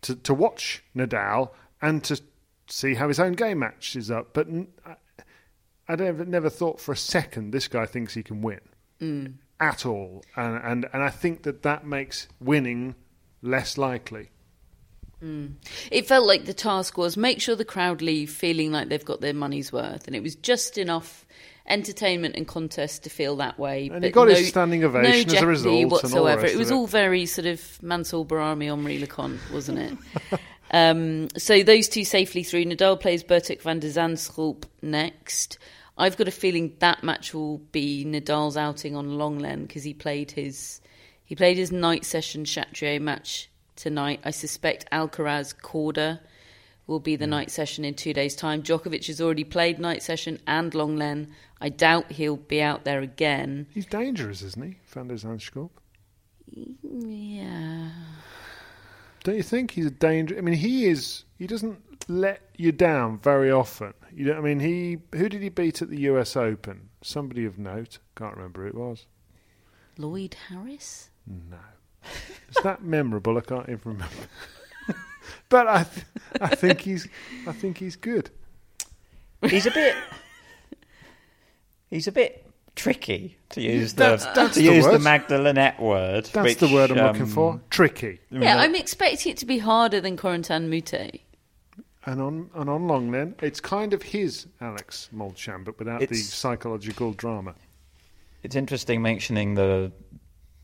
[0.02, 2.20] to, to watch Nadal and to
[2.68, 4.32] see how his own game matches up.
[4.32, 4.48] But
[4.86, 4.96] I,
[5.88, 8.60] I never, never thought for a second this guy thinks he can win
[9.00, 9.34] mm.
[9.60, 10.22] at all.
[10.36, 12.94] And, and, and I think that that makes winning
[13.42, 14.30] less likely.
[15.22, 15.54] Mm.
[15.90, 19.20] It felt like the task was make sure the crowd leave feeling like they've got
[19.20, 21.24] their money's worth, and it was just enough
[21.66, 23.88] entertainment and contest to feel that way.
[23.88, 25.94] And but he got no, his standing ovation no as a result and all the
[25.94, 26.46] whatsoever.
[26.46, 26.74] it was it.
[26.74, 30.40] all very sort of Mansour Bahrami Henri Leconte, wasn't it?
[30.70, 32.64] um, so those two safely through.
[32.64, 35.58] Nadal plays Botic van der Zandschulp next.
[35.98, 40.30] I've got a feeling that match will be Nadal's outing on Lenglen because he played
[40.30, 40.80] his
[41.24, 44.20] he played his night session Chatrier match tonight.
[44.24, 46.20] I suspect Alcaraz Korda
[46.86, 48.62] will be the night session in two days' time.
[48.62, 51.28] Djokovic has already played night session and Lenglen.
[51.60, 53.66] I doubt he'll be out there again.
[53.72, 55.70] He's dangerous, isn't he, Van der Zandschulp?
[56.54, 57.90] Yeah.
[59.24, 60.36] Don't you think he's a danger?
[60.36, 61.24] I mean, he is.
[61.38, 63.94] He doesn't let you down very often.
[64.12, 66.36] You know, I mean, he who did he beat at the U.S.
[66.36, 66.90] Open?
[67.02, 67.98] Somebody of note.
[68.16, 69.06] Can't remember who it was.
[69.96, 71.10] Lloyd Harris?
[71.26, 71.58] No,
[72.48, 73.38] it's that memorable.
[73.38, 74.14] I can't even remember.
[75.48, 76.06] but I, th-
[76.40, 77.08] I think he's.
[77.46, 78.30] I think he's good.
[79.48, 79.96] He's a bit.
[81.90, 85.78] he's a bit tricky to use the That's- that's to the use the word.
[85.78, 86.24] Word.
[86.26, 87.60] That's which, the word I'm um, looking for.
[87.70, 88.20] Tricky.
[88.30, 91.20] Yeah, I'm expecting it to be harder than Corentin Moutet.
[92.04, 97.12] And on and on Lenglen, it's kind of his Alex Molcan, but without the psychological
[97.12, 97.54] drama.
[98.42, 99.92] It's interesting mentioning the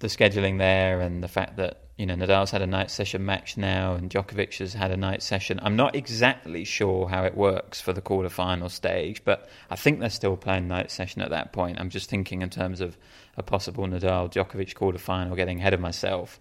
[0.00, 3.56] the scheduling there and the fact that you know Nadal's had a night session match
[3.56, 5.58] now and Djokovic has had a night session.
[5.60, 10.08] I'm not exactly sure how it works for the quarterfinal stage, but I think they're
[10.08, 11.80] still playing night session at that point.
[11.80, 12.96] I'm just thinking in terms of
[13.36, 15.34] a possible Nadal Djokovic quarterfinal.
[15.34, 16.38] Getting ahead of myself.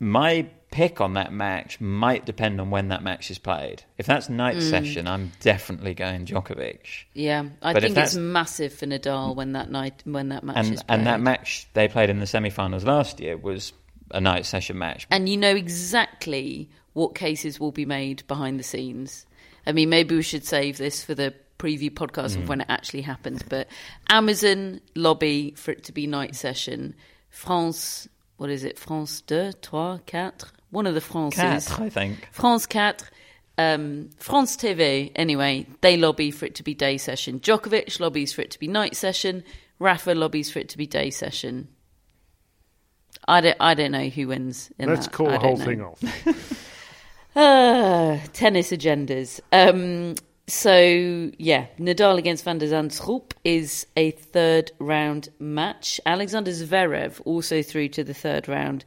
[0.00, 3.84] My pick on that match might depend on when that match is played.
[3.96, 4.70] If that's night mm.
[4.70, 7.04] session, I'm definitely going Djokovic.
[7.12, 10.74] Yeah, I But think it's massive for Nadal when that night when that match and
[10.74, 10.98] is played.
[10.98, 13.72] and that match they played in the semi-finals last year was
[14.10, 15.06] a night session match.
[15.10, 19.26] and you know exactly what cases will be made behind the scenes.
[19.66, 22.46] I mean, maybe we should save this for the preview podcast of mm.
[22.48, 23.42] when it actually happens.
[23.42, 23.68] But
[24.08, 26.94] Amazon lobby for it to be night session.
[27.30, 28.78] France, what is it?
[28.78, 30.50] France deux, trois, quatre.
[30.70, 31.68] One of the Frances.
[31.68, 32.28] Cat, I think.
[32.32, 32.94] France 4,
[33.58, 37.38] um, France TV, anyway, they lobby for it to be day session.
[37.38, 39.44] Djokovic lobbies for it to be night session.
[39.78, 41.68] Rafa lobbies for it to be day session.
[43.28, 45.12] I don't, I don't know who wins in Let's that.
[45.12, 45.64] call I the whole know.
[45.64, 46.02] thing off.
[47.36, 49.40] Ah, tennis agendas.
[49.50, 50.14] Um,
[50.46, 56.00] so yeah, Nadal against Van der Zandschulp is a third round match.
[56.04, 58.84] Alexander Zverev also through to the third round.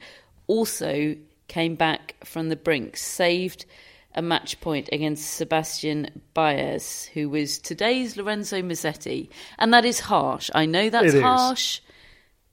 [0.48, 1.16] Also
[1.48, 3.66] came back from the brink, saved
[4.14, 10.50] a match point against Sebastian Baez, who was today's Lorenzo Musetti, and that is harsh.
[10.54, 11.82] I know that's It harsh.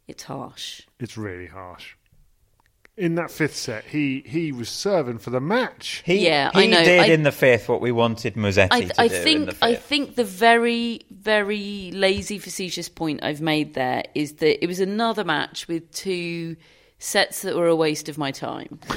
[0.06, 0.82] It's harsh.
[1.00, 1.96] It's really harsh.
[2.96, 6.02] In that fifth set, he he was serving for the match.
[6.06, 6.84] He, Yeah, he I know.
[6.84, 9.46] did I- in the fifth what we wanted Musetti I, to I do in think
[9.46, 9.62] the fifth.
[9.64, 14.78] I think the very very lazy facetious point I've made there is that it was
[14.78, 16.54] another match with two
[17.00, 18.78] sets that were a waste of my time.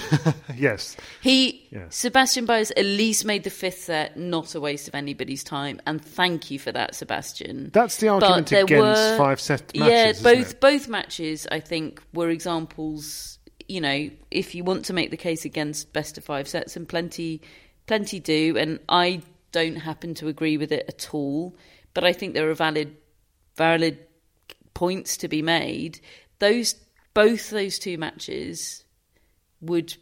[0.55, 1.95] Yes, He Yes.
[1.95, 6.03] Sebastian Baez at least made the fifth set not a waste of anybody's time, and
[6.03, 7.69] thank you for that, Sebastian.
[7.73, 10.60] That's the But argument there against were- five-set Yeah, matches, isn't both it?
[10.62, 13.39] both matches I think were examples.
[13.67, 16.88] You know, if you want to make the case against best of five sets, and
[16.88, 17.41] plenty,
[17.86, 21.56] plenty do, and I don't happen to agree with it at all.
[21.93, 22.95] But I think there are valid,
[23.56, 23.99] valid
[24.73, 25.99] points to be made.
[26.39, 26.75] Those
[27.13, 28.84] both those two matches
[29.60, 29.97] would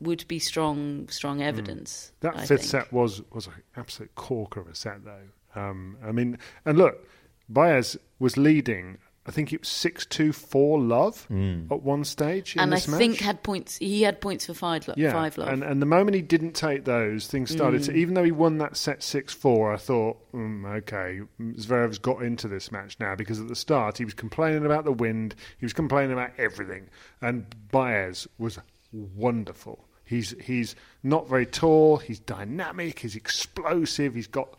[0.00, 2.12] would be strong strong evidence.
[2.20, 2.26] Hmm.
[2.26, 2.70] That I fifth think.
[2.70, 5.60] set was was an absolute corker of a set, though.
[5.60, 7.06] Um, I mean, and look,
[7.48, 8.98] Baez was leading.
[9.28, 12.84] I think it was six two four love at one stage in and I match.
[12.86, 13.76] think had points.
[13.78, 15.48] He had points for five, lo- yeah, five love.
[15.48, 17.86] and and the moment he didn't take those, things started Mm.
[17.86, 17.92] to.
[17.94, 21.22] Even though he won that set six four, I thought, mm, okay,
[21.58, 24.92] Zverev's got into this match now because at the start he was complaining about the
[24.92, 26.88] wind, he was complaining about everything,
[27.20, 28.58] and Baez was
[28.92, 29.88] wonderful.
[30.04, 34.58] He's he's not very tall, he's dynamic, he's explosive, he's got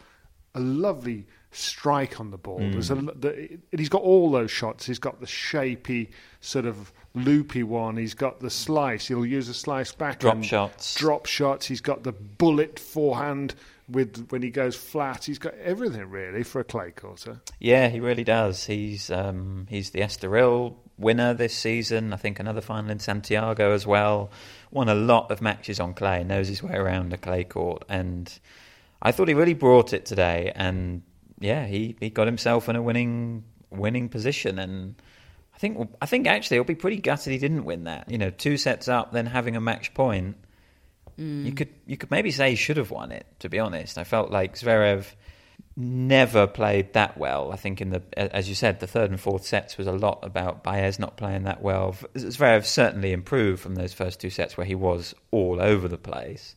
[0.56, 2.60] a lovely strike on the ball.
[2.60, 4.86] There's a, the, he's got all those shots.
[4.86, 6.10] He's got the shapy,
[6.42, 7.98] sort of loopy one.
[7.98, 9.08] He's got the slice.
[9.08, 10.20] He'll use a slice back.
[10.20, 10.96] Drop shots.
[10.96, 11.66] Drop shots.
[11.66, 13.56] He's got the bullet forehand
[13.90, 15.26] with when he goes flat.
[15.26, 17.42] He's got everything really for a clay courter.
[17.60, 18.66] Yeah, he really does.
[18.66, 22.14] He's um, he's the Estoril winner this season.
[22.14, 24.30] I think another final in Santiago as well.
[24.72, 26.24] Won a lot of matches on clay.
[26.24, 28.32] Knows his way around a clay court, and
[29.02, 30.52] I thought he really brought it today.
[30.56, 31.04] And
[31.40, 34.60] yeah, he, he got himself in a winning winning position.
[34.60, 34.96] And
[35.54, 38.10] I think I think actually he'll be pretty gutted he didn't win that.
[38.10, 40.38] You know, two sets up, then having a match point.
[41.46, 43.26] You could you could maybe say he should have won it.
[43.40, 45.06] To be honest, I felt like Zverev
[45.76, 47.52] never played that well.
[47.52, 48.04] I think in the
[48.36, 51.44] as you said, the third and fourth sets was a lot about Baez not playing
[51.44, 51.96] that well.
[52.16, 56.56] Zverev certainly improved from those first two sets where he was all over the place.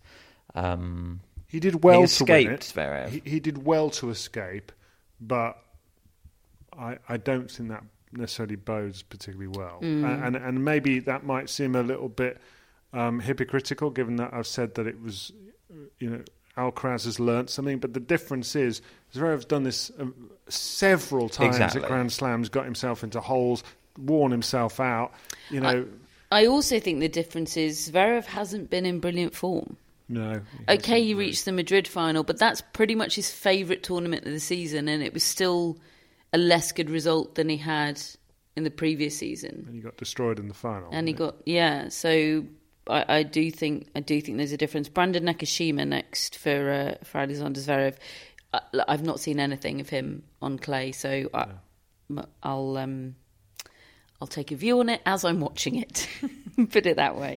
[0.54, 2.72] Um, He did well He to win escaped it.
[2.74, 3.08] Zverev.
[3.08, 4.70] He, he did well to escape,
[5.20, 5.58] but
[6.78, 7.82] I, I don't think that
[8.12, 9.80] necessarily bodes particularly well.
[9.82, 10.04] Mm.
[10.04, 12.40] And, and and maybe that might seem a little bit
[12.92, 15.32] um, hypocritical, given that I've said that it was,
[15.98, 16.22] you know,
[16.56, 17.78] Alcaraz has learnt something.
[17.78, 18.80] But the difference is
[19.14, 21.82] Zverev's done this um, several times Exactly.
[21.82, 23.64] at Grand Slams, got himself into holes,
[23.98, 25.12] worn himself out.
[25.50, 25.86] You know,
[26.30, 29.76] I also think the difference is Zverev hasn't been in brilliant form.
[30.10, 30.42] No.
[30.68, 34.40] Okay, he reached the Madrid final, but that's pretty much his favourite tournament of the
[34.40, 35.78] season, and it was still
[36.32, 38.00] a less good result than he had
[38.56, 39.64] in the previous season.
[39.66, 40.90] And he got destroyed in the final.
[40.92, 41.88] And he got yeah.
[41.88, 42.44] So
[42.88, 44.88] I, I do think I do think there's a difference.
[44.88, 47.96] Brandon Nakashima next for uh, for Alexander Zverev.
[48.52, 51.46] I, I've not seen anything of him on clay, so I,
[52.42, 53.14] I'll um,
[54.20, 56.08] I'll take a view on it as I'm watching it.
[56.70, 57.36] Put it that way.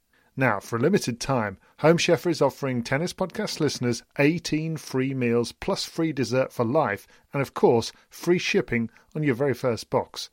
[0.37, 5.51] Now, for a limited time, Home Chef is offering Tennis Podcast listeners 18 free meals
[5.51, 10.29] plus free dessert for life, and of course, free shipping on your very first box.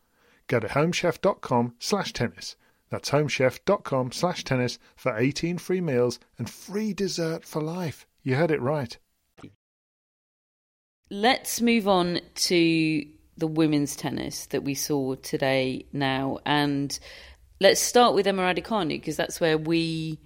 [0.46, 2.56] Go to homechef.com slash tennis.
[2.90, 8.06] That's homechef.com slash tennis for 18 free meals and free dessert for life.
[8.22, 8.96] You heard it right.
[11.10, 13.04] Let's move on to
[13.36, 16.38] the women's tennis that we saw today now.
[16.44, 16.98] And
[17.60, 20.18] let's start with Emma Raducanu because that's where we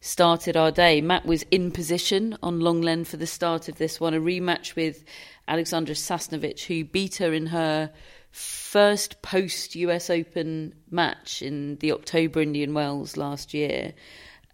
[0.00, 1.00] started our day.
[1.00, 5.04] Matt was in position on Lenglen for the start of this one, a rematch with
[5.46, 7.90] Alexandra Sasnovich, who beat her in her
[8.30, 13.92] first post US Open match in the October Indian Wells last year.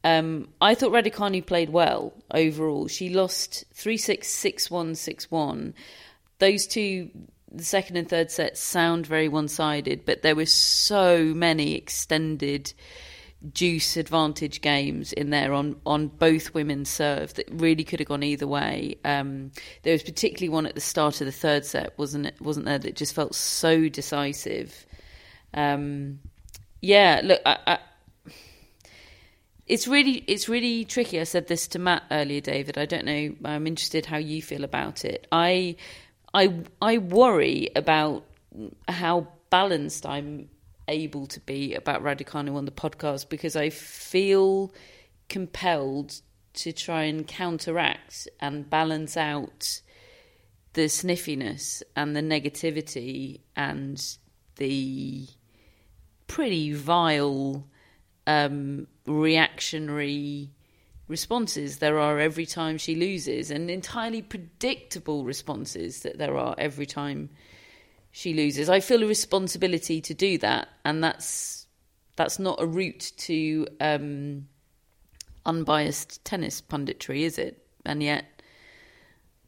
[0.05, 2.87] Um, I thought Raducanu played well overall.
[2.87, 5.75] She lost 3 6, 6 1, 6 1.
[6.39, 7.11] Those two,
[7.51, 12.73] the second and third sets, sound very one sided, but there were so many extended
[13.53, 18.23] deuce advantage games in there on, on both women's serve that really could have gone
[18.23, 18.97] either way.
[19.05, 22.41] Um, there was particularly one at the start of the third set, wasn't it?
[22.41, 22.79] Wasn't there?
[22.79, 24.87] That just felt so decisive.
[25.55, 26.19] Um,
[26.81, 27.79] yeah, look, I, I,
[29.67, 31.21] it's really it's really tricky.
[31.21, 32.79] I said this to Matt earlier, David.
[32.79, 33.35] I don't know.
[33.45, 35.27] I'm interested how you feel about it.
[35.33, 35.77] I
[36.37, 38.27] I I worry about
[38.87, 40.51] how balanced I'm
[40.87, 44.71] able to be about Raducanu on the podcast because I feel
[45.31, 46.21] compelled
[46.55, 49.81] to try and counteract and balance out
[50.75, 53.99] the sniffiness and the negativity and
[54.57, 55.27] the
[56.27, 57.67] pretty vile
[58.27, 60.51] um, reactionary
[61.09, 66.87] responses there are every time she loses and entirely predictable responses that there are every
[66.87, 67.31] time
[68.11, 68.69] she loses.
[68.71, 71.67] I feel a responsibility to do that, and that's
[72.17, 74.49] that's not a route to um,
[75.45, 77.67] unbiased tennis punditry, is it?
[77.85, 78.43] And yet,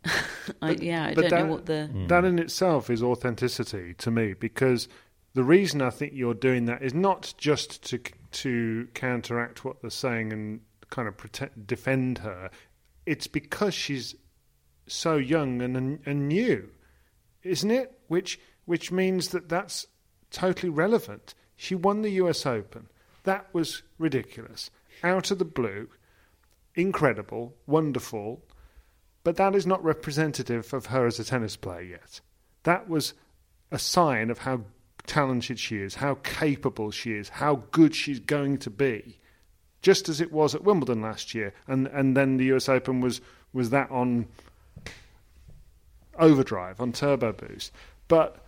[0.62, 4.34] I, yeah, I don't that, know what the that in itself is authenticity to me
[4.34, 4.86] because
[5.34, 9.90] the reason I think you're doing that is not just to to counteract what they're
[9.90, 12.50] saying and kind of protect, defend her.
[13.06, 14.14] It's because she's
[14.86, 16.70] so young and and new,
[17.42, 17.98] isn't it?
[18.08, 19.86] Which which means that that's
[20.30, 21.34] totally relevant.
[21.56, 22.88] She won the US Open.
[23.24, 24.70] That was ridiculous.
[25.02, 25.88] Out of the blue,
[26.74, 28.44] incredible, wonderful,
[29.24, 32.20] but that is not representative of her as a tennis player yet.
[32.62, 33.14] That was
[33.70, 34.62] a sign of how
[35.06, 39.18] talented she is, how capable she is, how good she's going to be.
[39.88, 43.22] Just as it was at Wimbledon last year, and, and then the US Open was,
[43.54, 44.26] was that on
[46.18, 47.72] overdrive, on turbo boost.
[48.06, 48.44] But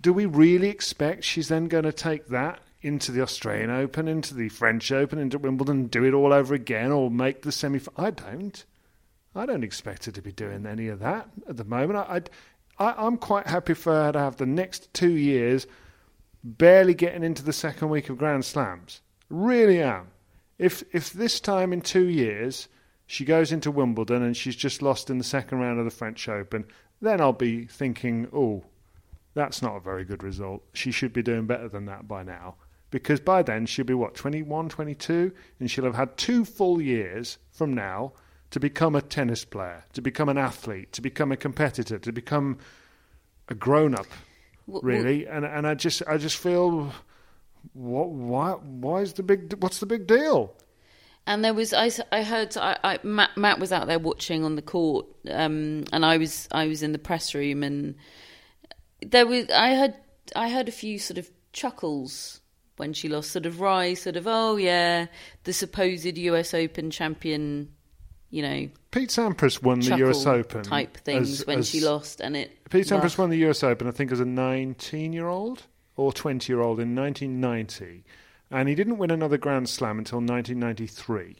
[0.00, 4.32] do we really expect she's then going to take that into the Australian Open, into
[4.32, 7.82] the French Open, into Wimbledon, do it all over again, or make the semi?
[7.98, 8.64] I don't.
[9.34, 11.98] I don't expect her to be doing any of that at the moment.
[11.98, 12.22] I,
[12.78, 15.66] I, I'm quite happy for her to have the next two years
[16.42, 19.02] barely getting into the second week of Grand Slams.
[19.28, 20.06] Really am.
[20.58, 22.68] If if this time in two years
[23.06, 26.28] she goes into Wimbledon and she's just lost in the second round of the French
[26.28, 26.64] Open,
[27.00, 28.64] then I'll be thinking, oh,
[29.34, 30.62] that's not a very good result.
[30.72, 32.54] She should be doing better than that by now.
[32.90, 35.32] Because by then she'll be, what, 21, 22?
[35.58, 38.12] And she'll have had two full years from now
[38.50, 42.58] to become a tennis player, to become an athlete, to become a competitor, to become
[43.48, 44.06] a grown up,
[44.68, 45.26] really.
[45.26, 46.92] And, and I, just, I just feel
[47.74, 48.08] what?
[48.10, 48.52] Why?
[48.52, 49.54] Why is the big?
[49.62, 50.54] What's the big deal?
[51.26, 54.56] And there was I, I heard I, I, Matt, Matt was out there watching on
[54.56, 57.94] the court, um, and I was I was in the press room, and
[59.00, 59.94] there was I heard
[60.36, 62.40] I heard a few sort of chuckles
[62.76, 65.06] when she lost, sort of rise, sort of oh yeah,
[65.44, 66.52] the supposed U.S.
[66.52, 67.70] Open champion,
[68.30, 68.68] you know.
[68.90, 70.26] Pete Sampras won the U.S.
[70.26, 72.52] Open type things as- when as- she lost, and it.
[72.68, 75.62] Pete Sampras won the US Open, I think, as a 19 year old
[75.96, 78.04] or 20 year old in 1990.
[78.50, 81.36] And he didn't win another Grand Slam until 1993,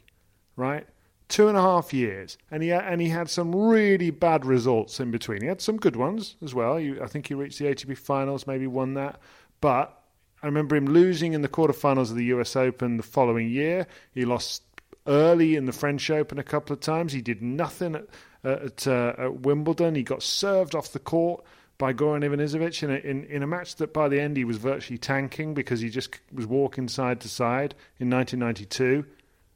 [0.55, 0.87] right?
[1.27, 2.37] Two and a half years.
[2.51, 5.41] And he, and he had some really bad results in between.
[5.41, 6.77] He had some good ones as well.
[6.77, 9.19] He, I think he reached the ATP finals, maybe won that.
[9.61, 9.97] But
[10.43, 13.87] I remember him losing in the quarterfinals of the US Open the following year.
[14.11, 14.63] He lost
[15.07, 17.13] early in the French Open a couple of times.
[17.13, 18.07] He did nothing at,
[18.43, 19.95] at, uh, at Wimbledon.
[19.95, 21.43] He got served off the court
[21.77, 24.57] by Goran Ivanisevic in a, in, in a match that by the end he was
[24.57, 29.05] virtually tanking because he just was walking side to side in 1992.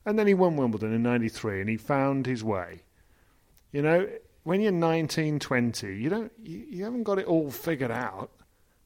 [0.05, 2.81] And then he won Wimbledon in 93 and he found his way.
[3.71, 4.09] You know,
[4.43, 8.31] when you're 19, 20, you, don't, you, you haven't got it all figured out.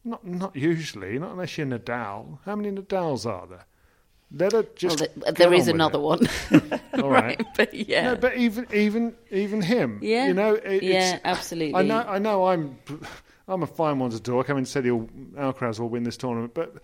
[0.04, 2.40] Not, not usually, not unless you're Nadal.
[2.46, 3.66] How many Nadals are there?
[4.36, 5.00] Let her just.
[5.16, 6.02] Well, there is another it.
[6.02, 6.28] one.
[6.96, 7.42] All right.
[7.56, 8.14] but yeah.
[8.14, 10.00] No, but even even even him.
[10.02, 10.28] Yeah.
[10.28, 10.56] You know.
[10.56, 11.76] It, Yeah, it's, absolutely.
[11.76, 12.00] I know.
[12.00, 12.48] I know.
[12.48, 12.78] I'm
[13.48, 14.50] I'm a fine one to talk.
[14.50, 16.76] I mean, said he'll Alcaraz will win this tournament, but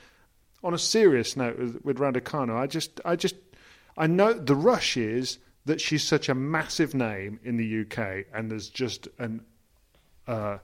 [0.63, 3.35] on a serious note with, with Raducanu, I just I just
[3.97, 8.51] I know the rush is that she's such a massive name in the UK, and
[8.51, 9.43] there's just an
[10.27, 10.59] uh,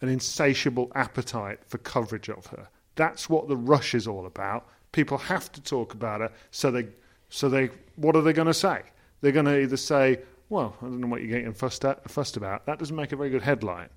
[0.00, 2.68] an insatiable appetite for coverage of her.
[2.94, 4.66] That's what the rush is all about.
[4.92, 6.32] People have to talk about it.
[6.50, 6.88] so they,
[7.28, 8.82] so they, what are they going to say?
[9.20, 12.36] They're going to either say, "Well, I don't know what you're getting fussed, at, fussed
[12.36, 13.90] about." That doesn't make a very good headline.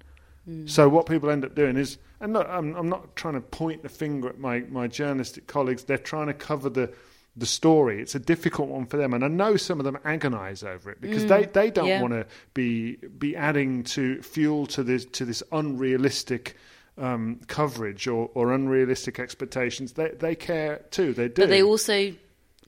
[0.47, 0.69] Mm.
[0.69, 3.83] So what people end up doing is, and look, I'm, I'm not trying to point
[3.83, 5.85] the finger at my, my journalistic colleagues.
[5.85, 6.93] They're trying to cover the
[7.35, 7.99] the story.
[7.99, 11.01] It's a difficult one for them, and I know some of them agonise over it
[11.01, 11.53] because they, mm.
[11.53, 12.01] they don't yeah.
[12.01, 16.57] want to be be adding to fuel to this to this unrealistic
[16.97, 19.93] um, coverage or, or unrealistic expectations.
[19.93, 21.13] They they care too.
[21.13, 21.41] They do.
[21.43, 22.13] But they also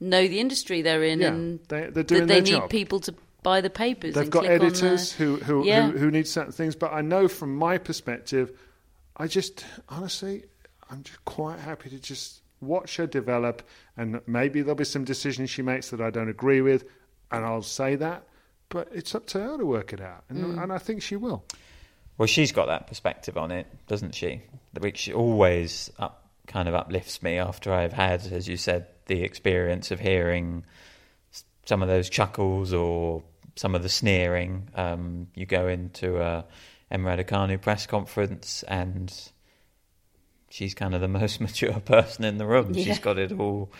[0.00, 2.70] know the industry they're in, Yeah, and they- they're doing that they need job.
[2.70, 4.14] people to buy the papers.
[4.14, 5.90] They've and got click on editors the- who who, Yeah.
[5.90, 8.50] who who need certain things, but I know from my perspective,
[9.16, 10.44] I just honestly,
[10.90, 13.62] I'm just quite happy to just watch her develop,
[13.96, 16.84] and maybe there'll be some decisions she makes that I don't agree with,
[17.30, 18.26] and I'll say that.
[18.68, 20.62] But it's up to her to work it out, and, Mm.
[20.64, 21.44] and I think she will.
[22.18, 24.42] Well, she's got that perspective on it, doesn't she?
[24.78, 29.90] Which always up, kind of uplifts me after I've had, as you said, the experience
[29.90, 30.64] of hearing
[31.66, 33.22] some of those chuckles or
[33.56, 34.68] some of the sneering.
[34.74, 36.44] Um, you go into a
[36.90, 39.12] Emma Raducanu press conference and
[40.50, 42.72] she's kind of the most mature person in the room.
[42.72, 42.84] Yeah.
[42.84, 43.70] She's got it all,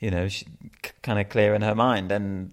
[0.00, 0.46] you know, she,
[0.84, 2.10] c- kind of clear in her mind.
[2.10, 2.52] And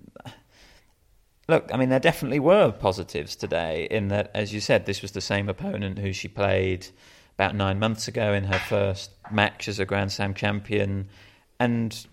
[1.47, 5.11] Look, I mean, there definitely were positives today in that, as you said, this was
[5.11, 6.87] the same opponent who she played
[7.35, 11.09] about nine months ago in her first match as a Grand Slam champion,
[11.59, 12.05] and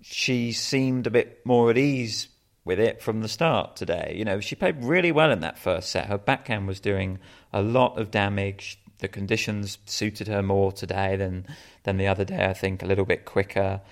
[0.00, 2.28] she seemed a bit more at ease
[2.64, 4.14] with it from the start today.
[4.16, 6.06] You know, she played really well in that first set.
[6.06, 7.18] Her backhand was doing
[7.52, 8.80] a lot of damage.
[8.98, 11.46] The conditions suited her more today than
[11.84, 12.46] than the other day.
[12.46, 13.82] I think a little bit quicker,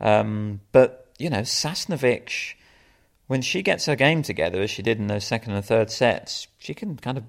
[0.00, 2.54] um, but you know, Sasnovich
[3.30, 6.48] when she gets her game together, as she did in those second and third sets,
[6.58, 7.22] she can kind of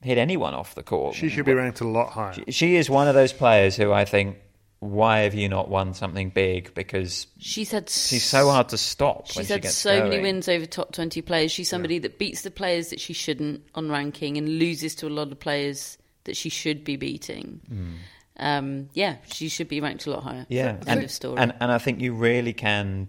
[0.00, 1.16] hit anyone off the court.
[1.16, 2.34] She should be ranked a lot higher.
[2.34, 4.36] She, she is one of those players who I think,
[4.78, 6.72] why have you not won something big?
[6.74, 9.22] Because She's had she's so hard to stop.
[9.34, 11.50] when She's she had gets so many wins over top 20 players.
[11.50, 15.10] She's somebody that beats the players that she shouldn't on ranking and loses to a
[15.10, 17.98] lot of players that she should be beating.
[18.36, 20.46] Um, yeah, she should be ranked a lot higher.
[20.48, 21.38] Yeah, End and, of story.
[21.38, 23.08] and and I think you really can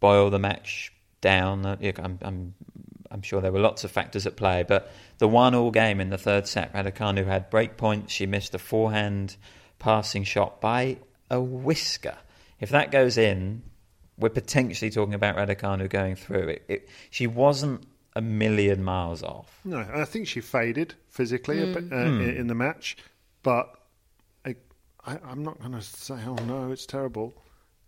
[0.00, 0.91] boil the match
[1.22, 1.64] down.
[1.64, 2.54] Uh, I'm, I'm
[3.10, 6.16] I'm sure there were lots of factors at play, but the one-all game in the
[6.16, 8.12] third set, Raducanu had break points.
[8.12, 9.36] She missed a forehand
[9.78, 10.96] passing shot by
[11.30, 12.16] a whisker.
[12.58, 13.62] If that goes in,
[14.18, 16.48] we're potentially talking about Raducanu going through.
[16.48, 17.84] It, it, she wasn't
[18.16, 19.60] a million miles off.
[19.64, 21.74] No, I think she faded physically a Mm.
[21.74, 22.96] bit, uh, in, in the match,
[23.42, 23.74] but
[24.46, 24.56] I,
[25.04, 27.34] I, I'm not going to say, oh no, it's terrible.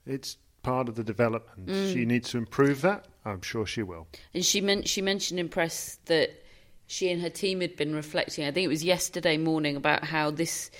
[0.06, 1.68] It's part of the development.
[1.68, 1.92] Mm.
[1.94, 3.06] She needs to improve that.
[3.24, 4.06] I'm sure she will.
[4.34, 6.30] And she meant she mentioned in press that
[6.86, 8.44] she and her team had been reflecting.
[8.44, 10.70] I think it was yesterday morning about how this,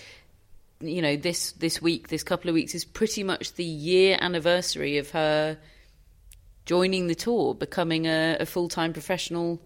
[0.81, 4.99] you know, this this week, this couple of weeks is pretty much the year anniversary
[4.99, 5.59] of her
[6.67, 9.61] joining the tour, becoming a, a full time professional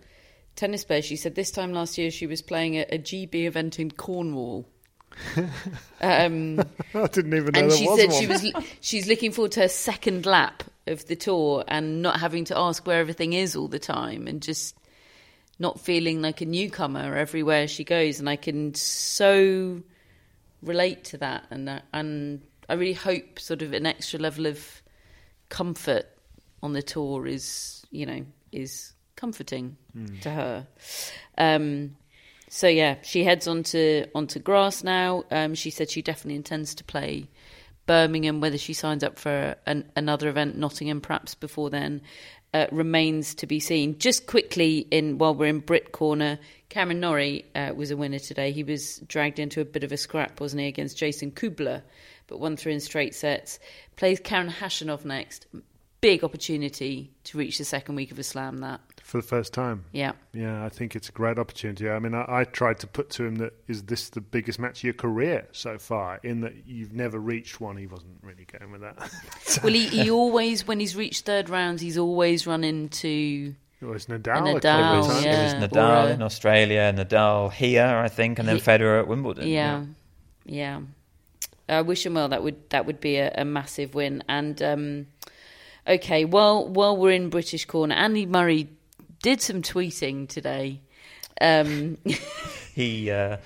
[0.55, 1.03] tennis player.
[1.03, 4.69] She said this time last year she was playing a, a GB event in Cornwall.
[6.01, 6.61] Um,
[6.95, 8.21] I didn't even know and there she was said one.
[8.21, 12.45] she was she's looking forward to her second lap of the tour and not having
[12.47, 14.75] to ask where everything is all the time and just
[15.59, 18.21] not feeling like a newcomer everywhere she goes.
[18.21, 19.83] And I can so
[20.63, 21.47] relate to that.
[21.51, 24.83] And uh, and I really hope sort of an extra level of
[25.49, 26.07] comfort
[26.63, 29.77] on the tour is you know is comforting
[30.23, 30.67] to her.
[31.37, 31.97] Um
[32.49, 35.25] so yeah, she heads onto onto grass now.
[35.31, 37.29] Um, she said she definitely intends to play
[37.87, 38.41] Birmingham.
[38.41, 42.01] Whether she signs up for an, another event, Nottingham, perhaps before then,
[42.55, 43.99] uh, remains to be seen.
[43.99, 46.39] Just quickly, in while we're in Brit corner,
[46.69, 48.53] Cameron Norrie uh, was a winner today.
[48.53, 51.83] He was dragged into a bit of a scrap, wasn't he, against Jason Kubler,
[52.27, 53.59] but won through in straight sets.
[53.97, 55.47] Plays Karen Khachanov next.
[56.01, 58.59] Big opportunity to reach the second week of a slam.
[58.59, 59.85] That for the first time.
[59.93, 60.13] yeah.
[60.35, 61.89] Yeah, I think it's a great opportunity.
[61.89, 64.81] I mean, I, I tried to put to him that is this the biggest match
[64.81, 66.21] of your career so far?
[66.23, 67.79] In that you've never reached one.
[67.79, 68.97] He wasn't really going with that.
[69.65, 73.55] Well, he, he always, when he's reached third rounds, he's always run into.
[73.81, 74.47] it was Nadal.
[74.55, 75.25] A a Nadal, of times.
[75.25, 75.41] yeah.
[75.57, 79.09] It was Nadal a- in Australia, Nadal here, I think, and then He- Federer at
[79.09, 79.49] Wimbledon.
[79.49, 79.85] Yeah,
[80.45, 80.81] yeah.
[81.69, 82.29] I wish him well.
[82.29, 84.23] That would that would be a, a massive win.
[84.29, 85.07] And um,
[85.87, 88.69] okay, well, while we're in British corner, Andy Murray
[89.23, 90.81] did some tweeting today.
[91.41, 91.99] Um,
[92.75, 93.39] He uh,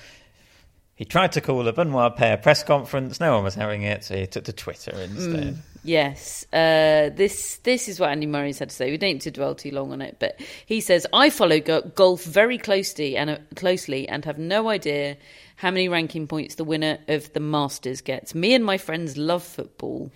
[0.94, 3.18] he tried to call a Benoit Paire press conference.
[3.18, 5.56] No one was having it, so he took to Twitter instead.
[5.82, 8.90] Yes, uh, this this is what Andy Murray's had to say.
[8.90, 11.80] We don't need to dwell too long on it, but he says I follow go-
[11.80, 15.16] golf very closely and uh, closely and have no idea
[15.56, 18.34] how many ranking points the winner of the Masters gets.
[18.34, 20.12] Me and my friends love football,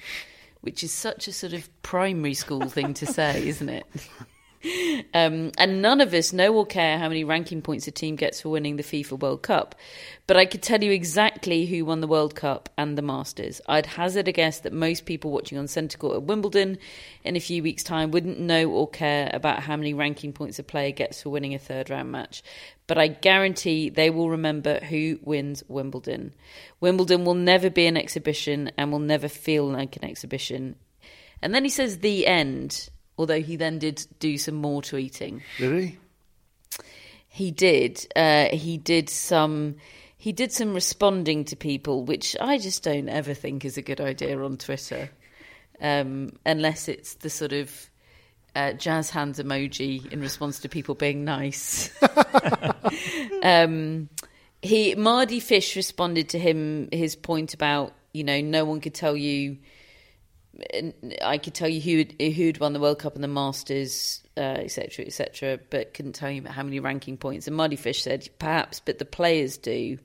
[0.60, 3.86] which is such a sort of primary school thing to say, isn't it?
[5.14, 8.40] Um, and none of us know or care how many ranking points a team gets
[8.40, 9.74] for winning the FIFA World Cup.
[10.26, 13.60] But I could tell you exactly who won the World Cup and the Masters.
[13.66, 16.78] I'd hazard a guess that most people watching on Centre Court at Wimbledon
[17.24, 20.62] in a few weeks' time wouldn't know or care about how many ranking points a
[20.62, 22.42] player gets for winning a third round match.
[22.86, 26.34] But I guarantee they will remember who wins Wimbledon.
[26.80, 30.76] Wimbledon will never be an exhibition and will never feel like an exhibition.
[31.42, 32.88] And then he says the end,
[33.18, 35.42] although he then did do some more tweeting.
[35.58, 35.98] Did he?
[37.28, 38.06] He did.
[38.16, 39.76] Uh, he did some.
[40.16, 44.00] He did some responding to people, which I just don't ever think is a good
[44.00, 45.10] idea on Twitter,
[45.80, 47.90] um, unless it's the sort of
[48.56, 51.90] uh, jazz hands emoji in response to people being nice.
[53.42, 54.08] um,
[54.62, 59.16] he Mardy Fish responded to him his point about you know no one could tell
[59.16, 59.58] you
[61.22, 65.06] I could tell you who who'd won the World Cup and the Masters, etc., uh,
[65.06, 67.46] etc., et but couldn't tell you how many ranking points.
[67.46, 69.98] And Mardy Fish said, perhaps, but the players do.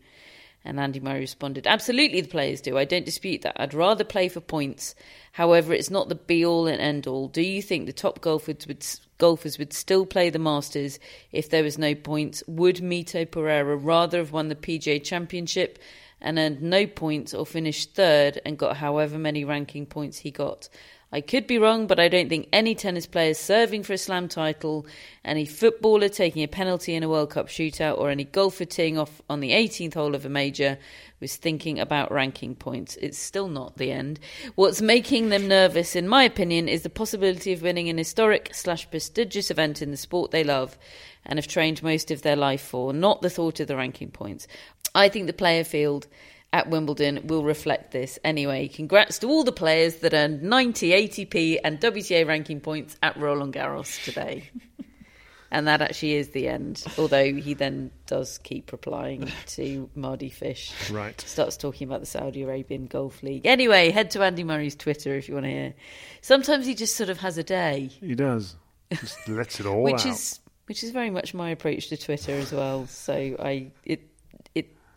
[0.64, 2.78] And Andy Murray responded, absolutely, the players do.
[2.78, 3.60] I don't dispute that.
[3.60, 4.94] I'd rather play for points.
[5.32, 7.28] However, it's not the be all and end all.
[7.28, 8.86] Do you think the top golfers would
[9.18, 11.00] golfers would still play the Masters
[11.32, 12.44] if there was no points?
[12.48, 15.80] Would Mito Pereira rather have won the PGA Championship?
[16.22, 20.70] And earned no points or finished third and got however many ranking points he got.
[21.14, 24.30] I could be wrong, but I don't think any tennis player serving for a slam
[24.30, 24.86] title,
[25.26, 29.22] any footballer taking a penalty in a World Cup shootout, or any golfer teeing off
[29.30, 30.78] on the 18th hole of a major
[31.20, 32.98] was thinking about ranking points.
[33.02, 34.20] It's still not the end.
[34.56, 38.90] What's making them nervous, in my opinion, is the possibility of winning an historic slash
[38.90, 40.78] prestigious event in the sport they love
[41.26, 44.48] and have trained most of their life for, not the thought of the ranking points.
[44.96, 46.08] I think the player field
[46.54, 48.20] at Wimbledon will reflect this.
[48.24, 53.16] Anyway, congrats to all the players that earned 90, ATP, and WTA ranking points at
[53.18, 54.50] Roland Garros today.
[55.52, 56.84] and that actually is the end.
[56.98, 60.74] Although he then does keep replying to Mardy Fish.
[60.90, 61.20] Right.
[61.22, 63.46] Starts talking about the Saudi Arabian Golf League.
[63.46, 65.74] Anyway, head to Andy Murray's Twitter if you want to hear.
[66.22, 67.90] Sometimes he just sort of has a day.
[68.00, 68.56] He does.
[68.92, 70.08] Just lets it all which out.
[70.08, 72.88] is which is very much my approach to Twitter as well.
[72.88, 74.11] So I it it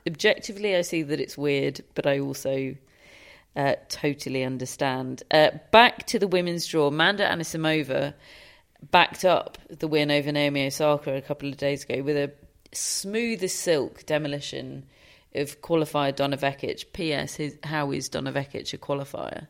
[0.06, 2.74] objectively I see that it's weird, but I also
[3.56, 5.22] uh, totally understand.
[5.30, 8.14] Uh, back to the women's draw, Amanda Anisimova
[8.90, 12.30] backed up the win over Naomi Osaka a couple of days ago with a
[12.72, 14.84] smooth as silk demolition
[15.34, 16.92] of qualifier Donna Vekic.
[16.92, 17.34] P.S.
[17.36, 19.46] His, how is Donna Vekic a qualifier?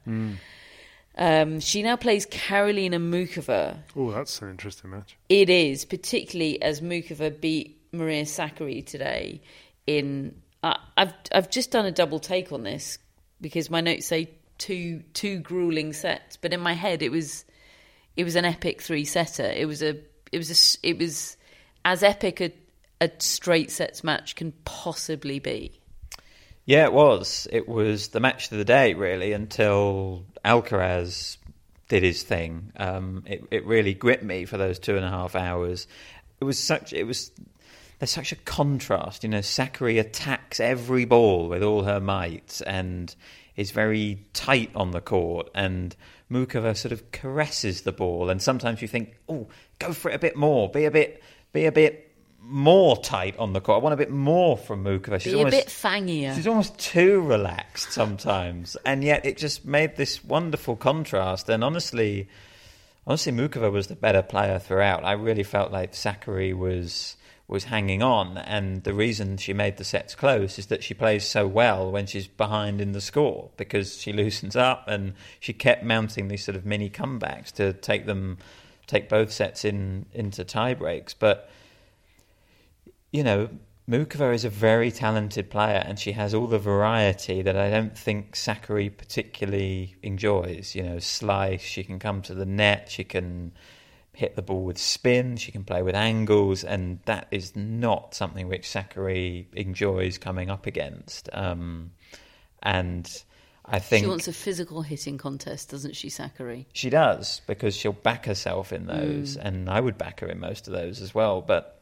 [1.16, 5.16] Um, she now plays Karolina Muchova, Oh, that's an interesting match.
[5.28, 9.40] it is, particularly as Muchova beat Maria Sakkari today.
[9.86, 10.34] In
[10.96, 12.98] I've I've just done a double take on this
[13.40, 17.44] because my notes say two two grueling sets, but in my head it was
[18.16, 19.44] it was an epic three setter.
[19.44, 19.98] It was a
[20.32, 20.50] it was
[20.82, 21.36] a it was
[21.84, 22.52] as epic a
[23.00, 25.80] a straight sets match can possibly be.
[26.64, 27.46] Yeah, it was.
[27.52, 31.36] It was the match of the day, really, until Alcaraz
[31.88, 32.72] did his thing.
[32.76, 35.86] Um, it, it really gripped me for those two and a half hours.
[36.40, 36.92] It was such.
[36.94, 37.30] It was.
[37.98, 39.38] There's such a contrast, you know.
[39.38, 43.14] Sakkari attacks every ball with all her might and
[43.56, 45.94] is very tight on the court, and
[46.30, 48.30] Muchova sort of caresses the ball.
[48.30, 50.68] And sometimes you think, "Oh, go for it a bit more.
[50.68, 51.22] Be a bit,
[51.52, 53.80] be a bit more tight on the court.
[53.80, 55.20] I want a bit more from Muchova.
[55.20, 56.34] She's Be almost, a bit fangier.
[56.34, 61.48] She's almost too relaxed sometimes, and yet it just made this wonderful contrast.
[61.48, 62.28] And honestly,
[63.06, 65.04] honestly, Muchova was the better player throughout.
[65.04, 67.16] I really felt like Sakkari was
[67.46, 71.24] was hanging on, and the reason she made the sets close is that she plays
[71.24, 75.84] so well when she's behind in the score because she loosens up and she kept
[75.84, 78.38] mounting these sort of mini comebacks to take them
[78.86, 81.50] take both sets in into tie breaks, but
[83.12, 83.48] you know,
[83.88, 87.96] Muchova is a very talented player and she has all the variety that I don't
[87.96, 90.74] think Sakkari particularly enjoys.
[90.74, 93.52] You know, slice, she can come to the net, she can
[94.14, 98.48] hit the ball with spin, she can play with angles, and that is not something
[98.48, 101.28] which Sakkari enjoys coming up against.
[101.32, 101.90] Um,
[102.62, 103.10] and
[103.64, 106.66] I think she wants a physical hitting contest, doesn't she, Sakkari?
[106.72, 109.44] She does because she'll back herself in those, mm.
[109.44, 111.40] and I would back her in most of those as well.
[111.40, 111.80] But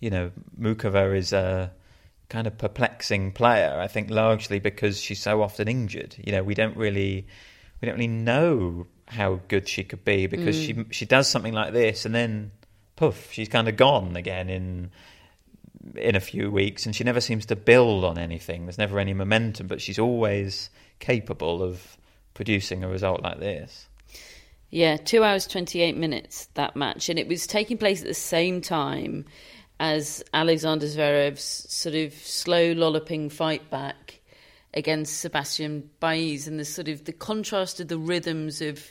[0.00, 1.72] you know, Muchova is a
[2.28, 3.78] kind of perplexing player.
[3.80, 6.16] I think largely because she's so often injured.
[6.18, 7.26] You know, we don't really
[7.80, 10.66] we don't really know how good she could be because mm.
[10.66, 12.50] she she does something like this and then
[12.96, 14.90] poof, she's kind of gone again in
[15.96, 18.66] in a few weeks and she never seems to build on anything.
[18.66, 21.96] There's never any momentum, but she's always capable of
[22.32, 23.86] producing a result like this.
[24.70, 28.14] Yeah, two hours twenty eight minutes that match, and it was taking place at the
[28.14, 29.24] same time
[29.78, 34.20] as Alexander Zverev's sort of slow lolloping fight back
[34.72, 38.90] against Sebastian Baez and the sort of the contrast of the rhythms of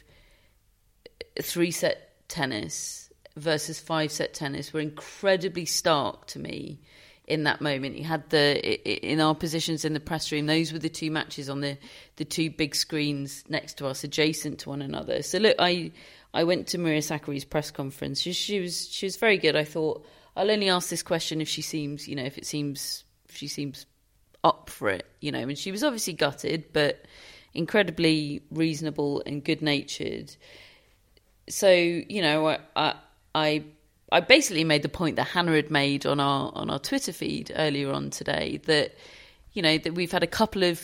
[1.41, 6.79] three set tennis versus five set tennis were incredibly stark to me
[7.25, 7.97] in that moment.
[7.97, 11.49] You had the in our positions in the press room; those were the two matches
[11.49, 11.77] on the
[12.17, 15.21] the two big screens next to us, adjacent to one another.
[15.23, 15.91] So look, I
[16.33, 18.21] I went to Maria Sakkari's press conference.
[18.21, 19.55] She, she was she was very good.
[19.55, 20.05] I thought
[20.35, 23.47] I'll only ask this question if she seems, you know, if it seems if she
[23.47, 23.85] seems
[24.43, 25.39] up for it, you know.
[25.39, 27.05] And she was obviously gutted, but
[27.53, 30.35] incredibly reasonable and good natured.
[31.49, 32.95] So you know, I,
[33.35, 33.63] I
[34.11, 37.51] I basically made the point that Hannah had made on our on our Twitter feed
[37.55, 38.95] earlier on today that
[39.53, 40.81] you know that we've had a couple of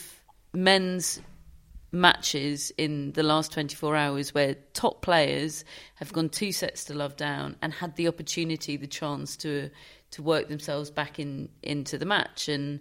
[0.53, 1.22] men's
[1.91, 7.16] matches in the last 24 hours where top players have gone two sets to love
[7.16, 9.70] down and had the opportunity the chance to
[10.12, 12.47] to work themselves back in into the match.
[12.47, 12.80] And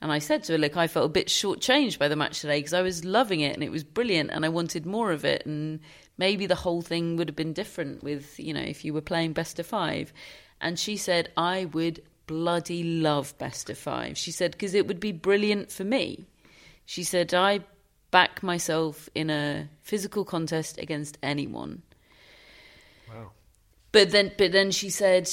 [0.00, 2.58] and I said to her look I felt a bit shortchanged by the match today
[2.58, 5.44] because I was loving it and it was brilliant and I wanted more of it.
[5.44, 5.80] And
[6.18, 9.32] maybe the whole thing would have been different with you know if you were playing
[9.32, 10.12] best of 5
[10.60, 15.00] and she said I would bloody love best of 5 she said because it would
[15.00, 16.26] be brilliant for me
[16.84, 17.60] she said I
[18.10, 21.82] back myself in a physical contest against anyone.
[23.08, 23.32] Wow.
[23.92, 25.30] But then, but then she said,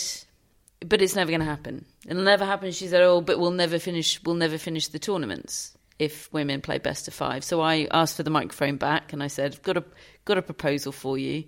[0.81, 1.85] "But it's never going to happen.
[2.07, 4.21] It'll never happen." She said, "Oh, but we'll never finish.
[4.23, 7.43] We'll never finish the tournaments if women play best of five.
[7.43, 9.83] So I asked for the microphone back, and I said, I've "Got a
[10.25, 11.45] got a proposal for you.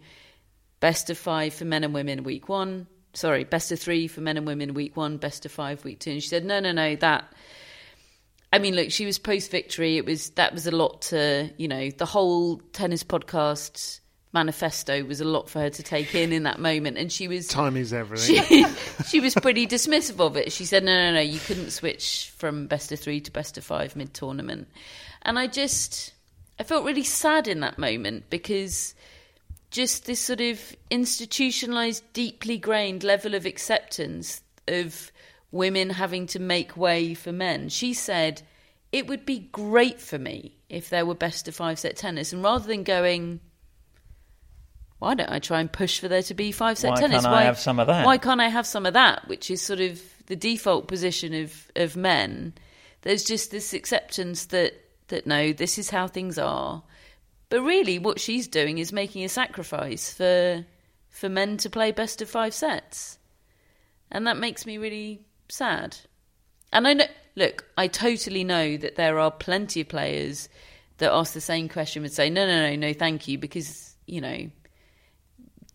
[0.79, 2.87] Best of five for men and women week one.
[3.13, 5.17] Sorry, best of three for men and women week one.
[5.17, 6.11] Best of five week two.
[6.11, 6.95] And she said, "No, no, no.
[6.95, 7.33] That."
[8.53, 9.97] I mean, look, she was post victory.
[9.97, 13.99] It was that was a lot to you know the whole tennis podcast
[14.37, 17.47] manifesto was a lot for her to take in in that moment, and she was
[17.47, 18.43] time is everything.
[18.43, 18.65] She,
[19.07, 20.51] she was pretty dismissive of it.
[20.51, 23.63] She said, "No, no, no, you couldn't switch from best of three to best of
[23.63, 24.67] five mid tournament,"
[25.23, 26.13] and I just
[26.59, 28.93] I felt really sad in that moment because
[29.71, 35.11] just this sort of institutionalized, deeply grained level of acceptance of
[35.51, 37.69] women having to make way for men.
[37.69, 38.41] She said,
[38.91, 42.33] It would be great for me if there were best of five set tennis.
[42.33, 43.39] And rather than going,
[44.99, 47.23] why don't I try and push for there to be five set why tennis?
[47.23, 48.05] Can't why, I have some of that?
[48.05, 49.27] Why can't I have some of that?
[49.27, 52.53] Which is sort of the default position of, of men.
[53.01, 54.73] There's just this acceptance that,
[55.09, 56.83] that no, this is how things are.
[57.49, 60.65] But really, what she's doing is making a sacrifice for
[61.09, 63.17] for men to play best of five sets,
[64.11, 65.97] and that makes me really sad.
[66.71, 70.49] And I know, look, I totally know that there are plenty of players
[70.97, 74.21] that ask the same question would say, no, no, no, no, thank you, because, you
[74.21, 74.49] know,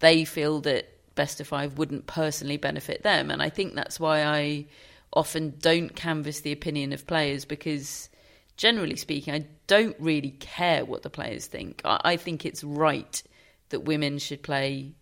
[0.02, 3.30] they feel that best of five wouldn't personally benefit them.
[3.30, 4.66] And I think that's why I
[5.12, 8.08] often don't canvass the opinion of players because
[8.56, 11.82] generally speaking, I don't really care what the players think.
[11.84, 13.22] I, I think it's right
[13.70, 14.92] that women should play,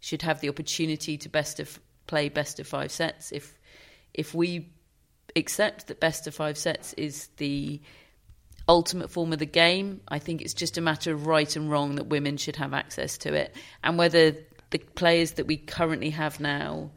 [0.00, 3.32] should have the opportunity to best of play best of five sets.
[3.32, 3.56] If
[4.12, 4.72] if we
[5.36, 7.80] accept that best of five sets is the
[8.68, 11.96] ultimate form of the game, I think it's just a matter of right and wrong
[11.96, 14.36] that women should have access to it, and whether
[14.70, 16.90] the players that we currently have now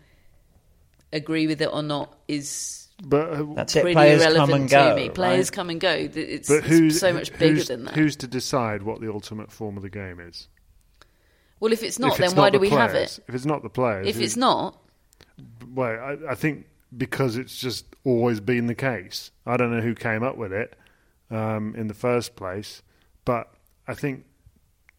[1.11, 3.82] agree with it or not is But uh, That's it.
[3.82, 4.95] pretty Players irrelevant come and to go.
[4.95, 5.09] me.
[5.09, 5.55] Players right?
[5.55, 5.91] come and go.
[5.91, 7.95] It's, but it's who's so much bigger who's, than that.
[7.95, 10.47] Who's to decide what the ultimate form of the game is?
[11.59, 13.19] well, if it's not, If then it's why not do the we have it?
[13.28, 14.78] If it's not the players, If it's not,
[15.74, 16.65] well, I, I think
[16.95, 19.32] because it's just always been the case.
[19.45, 20.76] I don't know who came up with it
[21.32, 22.82] um, in the first place,
[23.24, 23.49] but
[23.88, 24.26] I think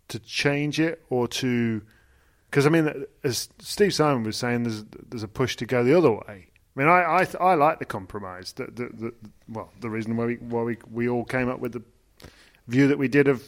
[0.09, 1.83] to change it or to
[2.55, 5.99] because I mean, as Steve Simon was saying, there's there's a push to go the
[5.99, 6.23] other way.
[6.29, 8.53] I mean, I I, I like the compromise.
[8.53, 9.15] The, the, the,
[9.49, 11.83] well, the reason why we why we we all came up with the
[12.69, 13.43] view that we did of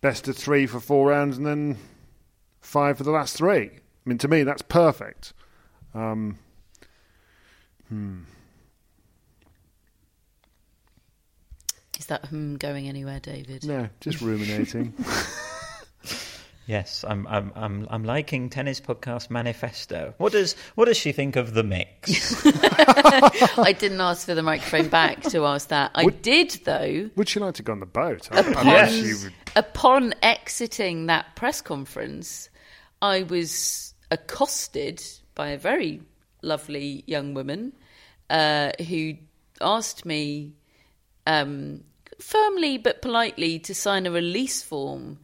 [0.00, 1.76] best of three for four rounds and then
[2.62, 3.66] five for the last three.
[3.66, 5.34] I mean, to me, that's perfect.
[5.92, 6.38] Um,
[7.90, 8.20] hmm.
[11.98, 13.66] is that hmm going anywhere, David?
[13.66, 14.94] No, just ruminating.
[16.66, 20.14] Yes, I'm, I'm, I'm, I'm liking Tennis Podcast Manifesto.
[20.16, 22.42] What does, what does she think of the mix?
[23.58, 25.90] I didn't ask for the microphone back to ask that.
[25.94, 27.10] I Would- did, though.
[27.16, 28.28] Would she like to go on the boat?
[28.32, 29.32] I, I Upon, bet she would.
[29.56, 32.48] upon exiting that press conference,
[33.02, 35.02] I was accosted
[35.34, 36.00] by a very
[36.40, 37.74] lovely young woman
[38.30, 39.14] uh, who
[39.60, 40.54] asked me
[41.26, 41.82] um,
[42.18, 45.18] firmly but politely to sign a release form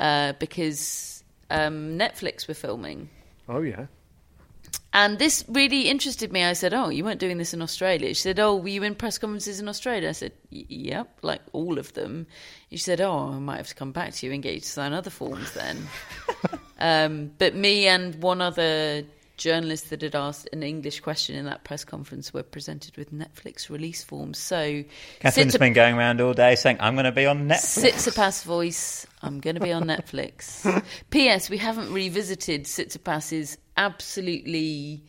[0.00, 3.08] uh, because um, Netflix were filming.
[3.48, 3.86] Oh yeah.
[4.92, 6.44] And this really interested me.
[6.44, 8.94] I said, "Oh, you weren't doing this in Australia." She said, "Oh, were you in
[8.94, 12.26] press conferences in Australia?" I said, "Yep, like all of them."
[12.70, 14.66] She said, "Oh, I might have to come back to you and get you to
[14.66, 15.86] sign other forms then."
[16.80, 19.04] um, but me and one other
[19.38, 23.70] journalist that had asked an English question in that press conference were presented with Netflix
[23.70, 24.38] release forms.
[24.38, 24.84] So,
[25.20, 27.92] Catherine's Sitsi- been going around all day saying, I'm going to be on Netflix.
[27.92, 29.06] Tsitsipas voice.
[29.22, 30.82] I'm going to be on Netflix.
[31.10, 31.48] P.S.
[31.48, 35.04] We haven't revisited Tsitsipas's absolutely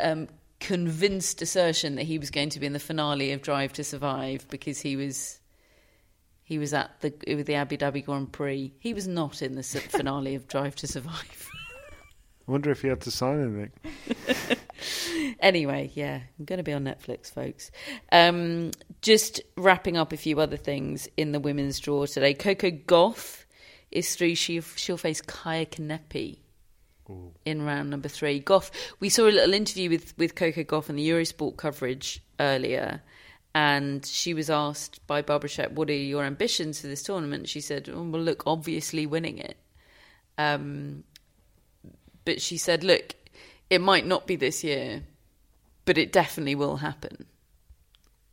[0.00, 0.28] um,
[0.60, 4.46] convinced assertion that he was going to be in the finale of Drive to Survive
[4.50, 5.40] because he was
[6.42, 7.10] he was at the
[7.42, 8.72] the Abu Dhabi Grand Prix.
[8.78, 11.50] He was not in the finale of Drive to Survive.
[12.46, 14.58] I wonder if he had to sign anything.
[15.40, 17.70] anyway, yeah, I'm going to be on Netflix, folks.
[18.12, 22.34] Um, just wrapping up a few other things in the women's draw today.
[22.34, 23.44] Coco Gauff
[23.90, 24.34] is through.
[24.34, 26.38] She, she'll face Kaia Kanepi
[27.46, 28.40] in round number three.
[28.40, 28.70] Gauff,
[29.00, 33.02] we saw a little interview with, with Coco Gauff in the Eurosport coverage earlier.
[33.54, 37.60] And she was asked by Barbara Schett, "What are your ambitions for this tournament?" She
[37.60, 39.56] said, oh, "Well, look, obviously winning it."
[40.36, 41.04] Um,
[42.24, 43.14] but she said, "Look,
[43.70, 45.02] it might not be this year,
[45.84, 47.26] but it definitely will happen."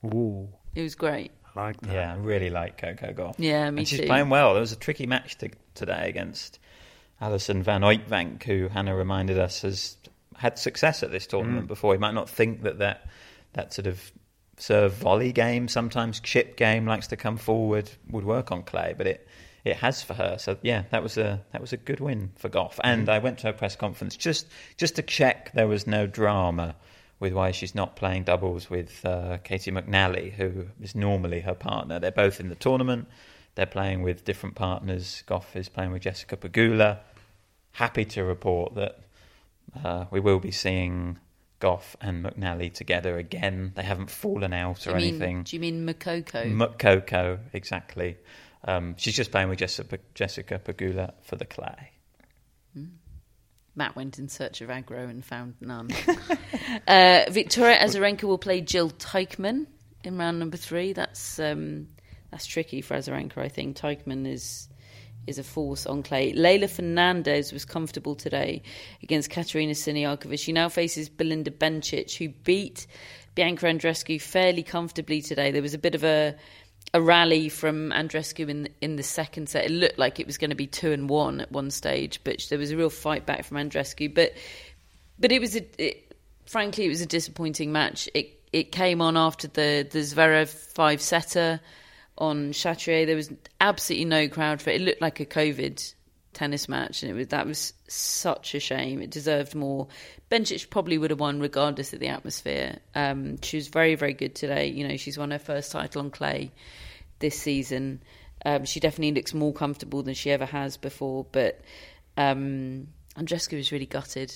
[0.06, 1.32] Ooh, It was great.
[1.56, 1.94] I like that.
[1.94, 3.36] Yeah, I really like Coco Gauff.
[3.38, 4.06] Yeah, me and she's too.
[4.08, 4.54] playing well.
[4.54, 6.60] There was a tricky match to, today against
[7.20, 9.98] Alison Van Uytvanck, who Hannah reminded us has
[10.38, 11.68] had success at this tournament mm.
[11.68, 11.94] before.
[11.94, 13.08] You might not think that that,
[13.54, 14.12] that sort of
[14.58, 19.08] serve volley game, sometimes chip game, likes to come forward, would work on clay, but
[19.08, 19.28] it
[19.64, 20.38] it has for her.
[20.40, 22.80] So yeah, that was a that was a good win for Gauff.
[22.84, 24.48] And I went to her press conference just
[24.78, 26.76] just to check there was no drama
[27.20, 32.00] with why she's not playing doubles with uh, Caty McNally, who is normally her partner.
[32.00, 33.08] They're both in the tournament.
[33.54, 35.24] They're playing with different partners.
[35.28, 37.00] Gauff is playing with Jessica Pegula.
[37.74, 39.00] Happy to report that
[39.84, 41.20] uh, we will be seeing
[41.60, 43.74] Gauff and McNally together again.
[43.76, 45.44] They haven't fallen out Do or anything.
[45.44, 46.52] Do you mean Makoko?
[46.52, 48.18] Mukoko, exactly.
[48.64, 51.92] Um, she's just playing with Jessica, Jessica Pegula for the clay.
[53.76, 55.90] Matt went in search of aggro and found none.
[56.88, 59.68] uh, Victoria Azarenka will play Jill Teichmann
[60.04, 60.94] in round number three.
[60.94, 61.88] That's um,
[62.32, 63.78] that's tricky for Azarenka, I think.
[63.78, 64.68] Teichmann is
[65.28, 66.34] is a force on clay.
[66.34, 68.64] Leylah Fernandez was comfortable today
[69.04, 70.38] against Katerina Siniakova.
[70.38, 72.88] She now faces Belinda Bencic, who beat
[73.36, 75.52] Bianca Andreescu fairly comfortably today.
[75.52, 76.36] There was a bit of a
[76.94, 79.66] a rally from Andreescu in in the second set.
[79.66, 82.46] It looked like it was going to be two and one at one stage, but
[82.50, 84.14] there was a real fight back from Andreescu.
[84.14, 84.34] But
[85.20, 86.14] but it was a it,
[86.46, 88.10] frankly it was a disappointing match.
[88.14, 91.62] It it came on after the the Zverev five setter
[92.18, 93.06] on Chatrier.
[93.06, 94.82] There was absolutely no crowd for it.
[94.82, 95.94] It looked like a COVID
[96.34, 99.02] tennis match, and it was that was such a shame.
[99.02, 99.88] It deserved more.
[100.30, 102.80] Bencic probably would have won regardless of the atmosphere.
[102.96, 104.68] Um, she was very very good today.
[104.68, 106.52] You know, she's won her first title on clay
[107.20, 108.02] this season.
[108.46, 111.26] Um, she definitely looks more comfortable than she ever has before.
[111.32, 111.62] But
[112.18, 114.34] um, Andreescu was really gutted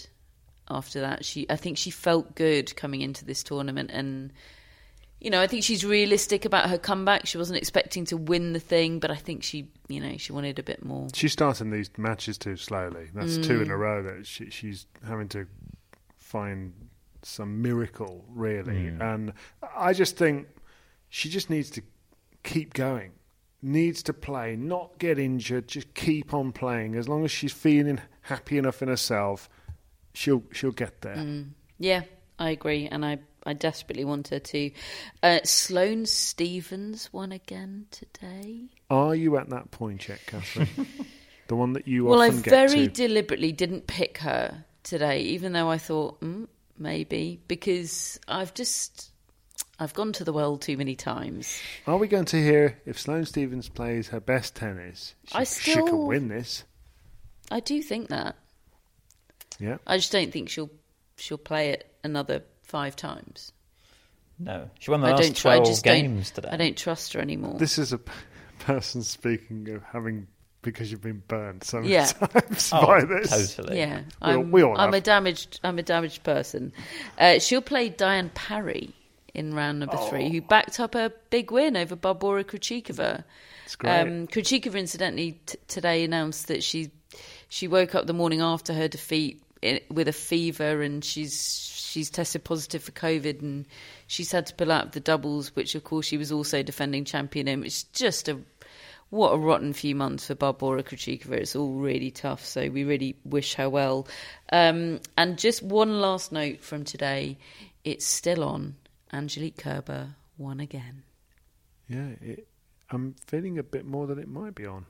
[0.70, 1.26] after that.
[1.26, 4.32] She, I think, she felt good coming into this tournament, and
[5.26, 7.26] you know, I think she's realistic about her comeback.
[7.26, 10.60] She wasn't expecting to win the thing, but I think she, you know, she wanted
[10.60, 11.08] a bit more.
[11.16, 13.10] She's starting these matches too slowly.
[13.12, 13.80] That's two in a mm.
[13.80, 15.48] row that she, she's having to
[16.20, 16.74] find
[17.24, 18.86] some miracle, really.
[19.00, 19.34] And
[19.76, 20.48] I just think
[21.10, 21.82] she just needs to
[22.44, 23.14] keep going,
[23.64, 26.94] needs to play, not get injured, just keep on playing.
[26.94, 29.50] As long as she's feeling happy enough in herself,
[30.14, 31.16] she'll she'll get there.
[31.16, 31.48] Mm.
[31.80, 32.04] Yeah,
[32.38, 34.72] I agree, and I, I desperately want her to.
[35.22, 38.66] Uh, Sloane Stevens won again today.
[38.90, 40.88] Are you at that point yet, Catherine?
[41.48, 45.78] the one that you Well, I very deliberately didn't pick her today, even though I
[45.78, 49.12] thought mm, maybe because I've just
[49.80, 51.60] I've gone to the well too many times.
[51.86, 55.16] Are we going to hear if Sloane Stevens plays her best tennis?
[55.26, 56.64] She, I she could still- win this.
[57.52, 58.36] I do think that.
[59.60, 59.78] Yeah.
[59.86, 60.72] I just don't think she'll
[61.18, 62.44] she'll play it another
[62.76, 63.54] five times.
[64.38, 65.38] No, she won the I last don't.
[65.38, 66.50] tr- I twelve just games don't, today.
[66.52, 67.58] I don't trust her anymore.
[67.58, 68.12] This is a p-
[68.60, 70.28] person speaking of having
[70.62, 72.06] because you've been burned so many Yeah.
[72.08, 73.56] times Oh, by this.
[73.56, 73.78] totally.
[73.78, 75.62] Yeah, We all- I'm, we all I'm a damaged.
[75.64, 76.74] I'm a damaged person.
[77.18, 78.94] Uh, she'll play Diane Parry
[79.34, 83.24] in round number three, who backed up a big win over Barbora Krejcikova.
[83.66, 84.02] It's great.
[84.02, 86.92] Um, Krejcikova, incidentally, t- today announced that she
[87.48, 91.34] she woke up the morning after her defeat i with a fever, and she's
[91.96, 93.66] she's tested positive for COVID, and
[94.06, 97.06] she's had to pull out of the doubles, which of course she was also defending
[97.06, 97.64] champion in.
[97.64, 98.38] It's just a
[99.12, 101.32] what a rotten few months for Barbora Krejcikova.
[101.32, 104.10] It's all really tough, so we really wish her well.
[104.52, 107.38] Um, and just one last note from today:
[107.86, 108.76] it's still on.
[109.14, 111.04] Angelique Kerber won again.
[111.88, 112.48] yeah, it,
[112.90, 114.86] I'm feeling a bit more that it might be on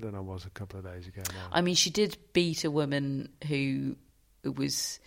[0.00, 1.48] than I was a couple of days ago now.
[1.52, 3.94] I mean, she did beat a woman who
[4.42, 4.98] was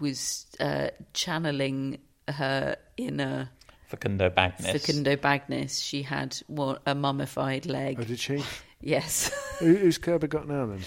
[0.00, 3.50] was uh, channeling her inner
[3.88, 4.72] Facundo Bagnis.
[4.72, 5.84] Facundo Bagnis.
[5.84, 7.98] She had one, a mummified leg.
[8.00, 8.42] oh, did she?
[8.80, 9.30] Yes,
[9.60, 10.80] Who, who's Kerber got now then?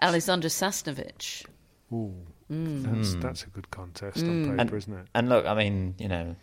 [0.00, 1.44] Alexandra Sasnovich.
[1.92, 2.14] Ooh,
[2.50, 2.82] Mm.
[2.82, 5.06] that's that's a good contest on paper, isn't it?
[5.14, 6.34] And look, I mean, you know,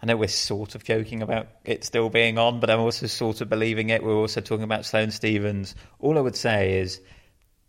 [0.00, 3.40] I know we're sort of joking about it still being on, but I'm also sort
[3.40, 4.04] of believing it.
[4.04, 5.74] We're also talking about Sloane Stevens.
[5.98, 7.00] All I would say is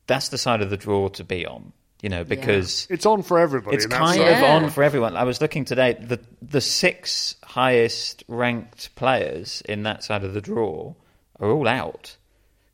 [0.06, 3.40] that's the side of the draw to be on, you know, because It's on for
[3.40, 3.76] everybody.
[3.76, 4.56] it's kind the- of Yeah.
[4.56, 5.16] on for everyone.
[5.18, 10.42] I was looking today, the the six highest ranked players in that side of the
[10.42, 10.94] draw
[11.40, 12.16] are all out.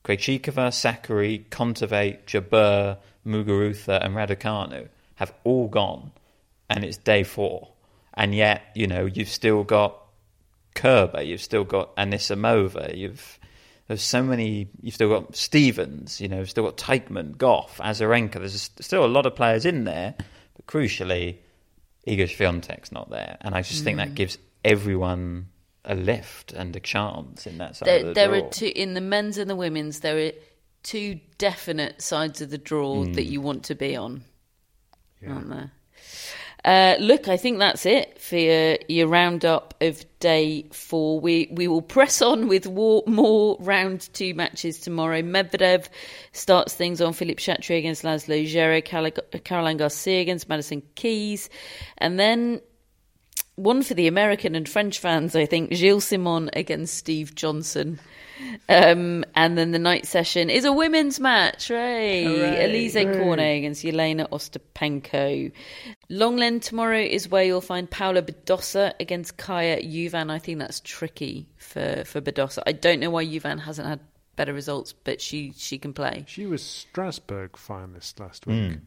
[0.03, 6.11] Krejcikova, Sakkari, Kontaveit, Jabeur, Muguruza, and Raducanu have all gone,
[6.69, 7.69] and it's day four.
[8.13, 9.97] And yet, you know, you've still got
[10.75, 13.39] Kerber, you've still got Anisimova, you've
[13.87, 14.69] there's so many.
[14.81, 18.33] You've still got Stevens, you know, you've still got Teichmann, Gauff, Azarenka.
[18.33, 20.15] There's still a lot of players in there,
[20.55, 21.37] but crucially,
[22.07, 24.05] Iga Swiatek's not there, and I just think Mm.
[24.05, 25.47] that gives everyone
[25.85, 28.47] a lift and a chance in that side There, of the there draw.
[28.47, 29.99] are two in the men's and the women's.
[29.99, 30.31] There are
[30.83, 33.15] two definite sides of the draw Mm.
[33.15, 34.23] that you want to be on,
[35.27, 35.71] aren't there?
[36.65, 41.19] Uh, look, I think that's it for your, your roundup of day four.
[41.19, 45.21] We we will press on with war, more round two matches tomorrow.
[45.21, 45.89] Medvedev
[46.31, 49.11] starts things on Philippe Chatrier against Laszlo Cali-
[49.43, 51.49] Caroline Garcia against Madison Keys,
[51.97, 52.61] and then
[53.55, 55.73] one for the American and French fans, I think.
[55.73, 57.99] Gilles Simon against Steve Johnson.
[58.67, 61.69] Um, and then the night session is a women's match.
[61.69, 62.23] Right.
[62.25, 62.89] Hooray.
[62.89, 65.51] Alizé Cornet against Jelena Ostapenko.
[66.09, 70.31] Lenglen tomorrow is where you'll find Paula Badosa against Kaja Juvan.
[70.31, 72.63] I think that's tricky for, for Bedossa.
[72.65, 73.99] I don't know why Juvan hasn't had
[74.35, 76.25] better results, but she, she can play.
[76.27, 78.79] She was Strasbourg finalist last week.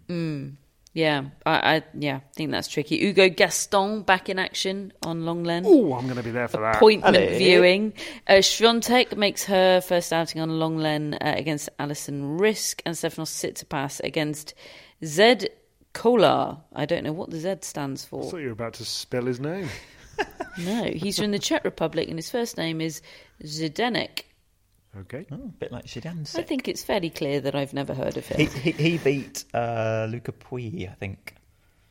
[0.96, 2.96] Yeah, I, I yeah, think that's tricky.
[2.96, 5.64] Hugo Gaston back in action on Lenglen.
[5.66, 6.76] Oh, I'm going to be there for that.
[6.76, 7.36] appointment Hello.
[7.36, 7.92] viewing.
[8.26, 14.00] Uh, Swiatek makes her first outing on Lenglen uh, against Alison Riske, and Stefanos Tsitsipas
[14.04, 14.54] against
[15.04, 15.50] Zed
[15.92, 16.56] Kolar.
[16.74, 18.30] I don't know what the Z stands I for.
[18.30, 19.68] thought you were about to spell his name.
[20.58, 23.02] No, he's from the Czech Republic, and his first name is
[23.42, 24.22] Zdenek.
[25.00, 25.26] Okay.
[25.30, 28.44] Oh, a bit like I think it's fairly clear that I've never heard of He,
[28.44, 28.50] him.
[28.62, 31.34] he, he beat uh, Lucas Pouille, I think,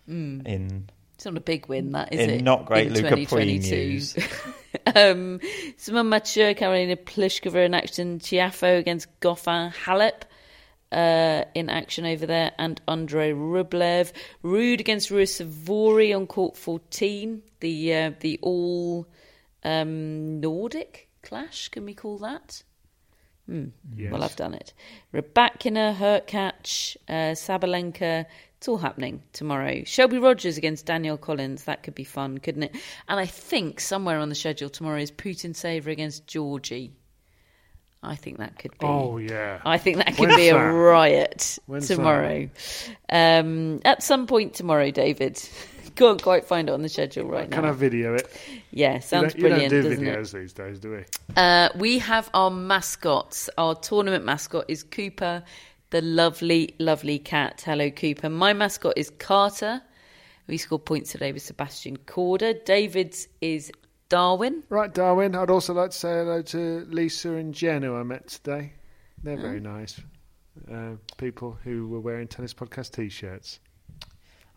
[0.07, 0.41] Hmm.
[0.45, 2.29] in It's not a big win, that is it.
[2.29, 2.43] in it?
[2.43, 3.75] not great in Lucas Pouille 2022.
[3.75, 4.15] news.
[4.95, 5.39] um,
[5.77, 8.19] Simone Mathieu, Karolina Pliskova in action.
[8.19, 10.23] Tiafoe against Goffin Halep.
[10.91, 14.11] uh, in action over there, and Andrei Rublev.
[14.43, 17.41] Rune against Ruusuvuori on court 14.
[17.59, 19.07] The uh, the all
[19.63, 22.61] um, Nordic clash, can we call that?
[23.47, 23.65] Hmm.
[23.95, 24.11] Yes.
[24.11, 24.73] Well, I've done it.
[25.13, 28.25] Rybakina, Hurkacz, uh, Sabalenka.
[28.57, 29.83] It's all happening tomorrow.
[29.83, 31.65] Shelby Rogers against Danielle Collins.
[31.65, 32.75] That could be fun, couldn't it?
[33.07, 36.91] And I think somewhere on the schedule tomorrow is Putintseva against Giorgi.
[38.01, 38.85] I think that could be.
[38.85, 39.61] Oh, yeah.
[39.65, 42.49] I think that could When's be a riot When's tomorrow.
[43.09, 45.41] Um, at some point tomorrow, David.
[45.95, 47.57] Can't quite find it on the schedule right now.
[47.57, 47.65] Can.
[47.65, 48.27] I video it?
[48.71, 50.17] yeah, sounds you don't, brilliant, You don't do doesn't it?
[50.17, 51.05] videos these days, do we?
[51.37, 53.49] Uh, we have our mascots.
[53.57, 55.43] Our tournament mascot is Cooper,
[55.91, 57.63] the lovely, lovely cat.
[57.65, 58.29] Hello, Cooper.
[58.29, 59.81] My mascot is Carter.
[60.47, 62.63] We scored points today with Sebastian Korda.
[62.65, 63.71] David's is
[64.09, 64.63] Darwin.
[64.69, 65.35] Right, Darwin.
[65.35, 68.73] I'd also like to say hello to Lisa and Jen, who I met today.
[69.23, 69.99] They're very nice
[70.71, 73.59] uh, people who were wearing tennis podcast T-shirts.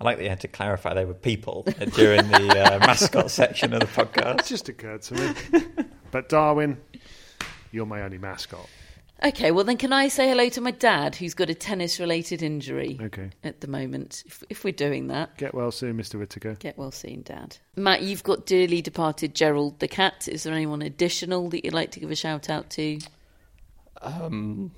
[0.01, 3.73] I like that you had to clarify they were people during the uh, mascot section
[3.73, 4.41] of the podcast.
[4.41, 5.65] It just occurred to me.
[6.11, 6.79] but Darwin,
[7.73, 8.69] you're my only mascot.
[9.25, 12.97] Okay, well then, can I say hello to my dad, who's got a tennis-related injury
[13.03, 13.31] Okay.
[13.43, 14.23] at the moment?
[14.27, 16.21] If, if we're doing that, Get well soon, Mr.
[16.21, 16.55] Whitaker.
[16.55, 17.57] get well soon, Dad.
[17.75, 20.29] Matt, you've got dearly departed Gerald the cat.
[20.29, 23.01] Is there anyone additional that you'd like to give a shout out to?
[24.03, 24.71] Um,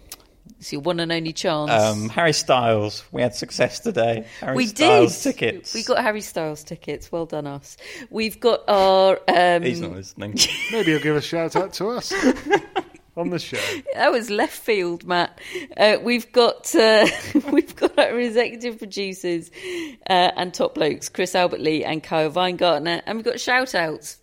[0.59, 1.71] It's your one and only chance.
[1.71, 4.27] um, Harry Styles, we had success today.
[4.41, 5.33] Harry we Styles did.
[5.35, 5.73] tickets.
[5.75, 7.11] We got Harry Styles tickets.
[7.11, 7.77] Well done, us.
[8.11, 9.19] We've got our.
[9.29, 10.39] Um, He's not listening.
[10.73, 12.13] Maybe he'll give a shout out to us
[13.17, 13.57] on the show.
[13.95, 15.39] That was left field, Matt.
[15.77, 17.07] Uh, we've got uh,
[17.53, 19.51] we've got our executive producers
[20.09, 24.19] uh, and top blokes, Chris Albert Lee and Kyle Weingartner, and we've got shout outs.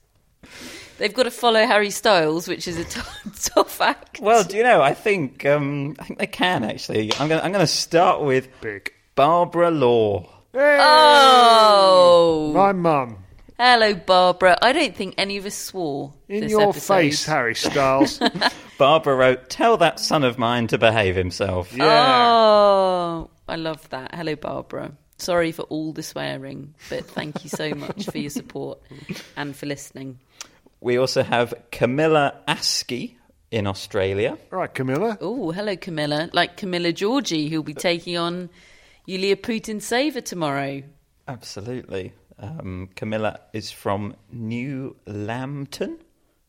[0.98, 3.02] They've got to follow Harry Styles, which is a t-
[3.54, 4.20] tough act.
[4.20, 4.82] well, do you know?
[4.82, 7.12] I think um, I think they can actually.
[7.20, 7.41] I'm going.
[7.41, 8.91] I'm going to start with Big.
[9.16, 10.30] Barbara Law.
[11.30, 13.18] Oh, My mum.
[13.60, 14.58] hello, Barbara.
[14.62, 16.93] I don't think any of us swore In this your episode.
[16.95, 18.20] face, Harry Styles.
[18.78, 21.84] Barbara wrote, "Tell that son of mine to behave himself." yeah.
[22.28, 24.14] Oh, I love that.
[24.16, 24.91] Hello, Barbara.
[25.20, 28.80] Sorry for all the swearing, but thank you so much for your support
[29.36, 30.20] and for listening.
[30.80, 33.16] We also have Camilla Askey
[33.52, 34.38] in Australia.
[34.52, 35.18] All right, Camilla.
[35.22, 36.30] Oh, hello, Camilla.
[36.34, 38.50] Like Camila Giorgi, who'll be taking on
[39.06, 40.84] Yulia Putintseva tomorrow.
[41.28, 42.14] Absolutely.
[42.40, 45.98] Um, Camilla is from New Lambton,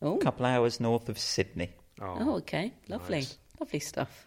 [0.03, 1.73] Oh, a couple hours north of Sydney.
[2.01, 2.73] oh okay.
[2.89, 3.27] Lovely.
[3.59, 4.27] Lovely stuff.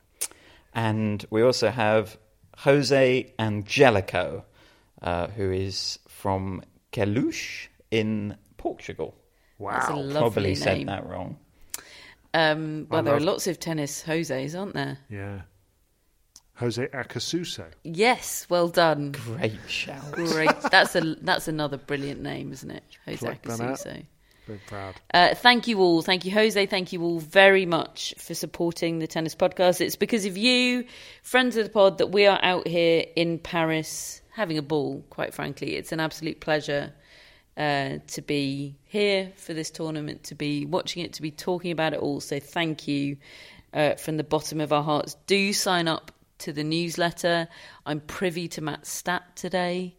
[0.73, 2.17] And we also have
[2.57, 4.43] Jose Angelico,
[5.01, 9.13] uh, who is from Queluz in Portugal.
[9.69, 9.97] That's a Wow.
[10.01, 10.55] lovely Probably name.
[10.55, 11.37] said that wrong.
[12.33, 14.97] Um, well, I there are lots of tennis Jose's, aren't there?
[15.09, 15.41] Yeah.
[16.55, 17.65] Jose Acasuso.
[17.83, 19.13] Yes, well done.
[19.13, 20.11] Great shout.
[20.11, 20.49] Great.
[20.69, 22.83] That's a that's another brilliant name, isn't it?
[23.05, 23.77] Jose Pluck that out.
[23.79, 24.05] Acasuso.
[24.47, 24.95] Very proud.
[25.13, 26.01] Uh, thank you all.
[26.01, 26.65] Thank you, Jose.
[26.67, 29.81] Thank you all very much for supporting the Tennis Podcast.
[29.81, 30.85] It's because of you,
[31.23, 35.33] friends of the pod, that we are out here in Paris having a ball, quite
[35.33, 35.75] frankly.
[35.75, 36.91] It's an absolute pleasure
[37.57, 41.93] uh, to be here for this tournament, to be watching it, to be talking about
[41.93, 42.19] it all.
[42.19, 43.17] So thank you
[43.73, 45.15] uh, from the bottom of our hearts.
[45.27, 47.47] Do sign up to the newsletter.
[47.85, 49.95] I'm privy to Matt's stat today.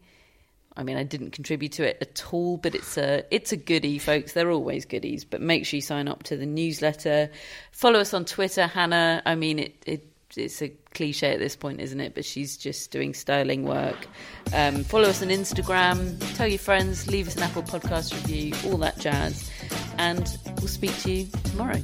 [0.76, 3.98] I mean, I didn't contribute to it at all, but it's a it's a goodie,
[3.98, 4.32] folks.
[4.32, 7.30] They're always goodies, but make sure you sign up to the newsletter.
[7.72, 9.22] Follow us on Twitter, Hannah.
[9.26, 12.14] I mean, it, it it's a cliche at this point, isn't it?
[12.14, 14.06] But she's just doing sterling work.
[14.54, 16.18] Um, follow us on Instagram.
[16.36, 17.06] Tell your friends.
[17.08, 18.54] Leave us an Apple Podcast review.
[18.70, 19.50] All that jazz.
[19.98, 20.26] And
[20.58, 21.82] we'll speak to you tomorrow.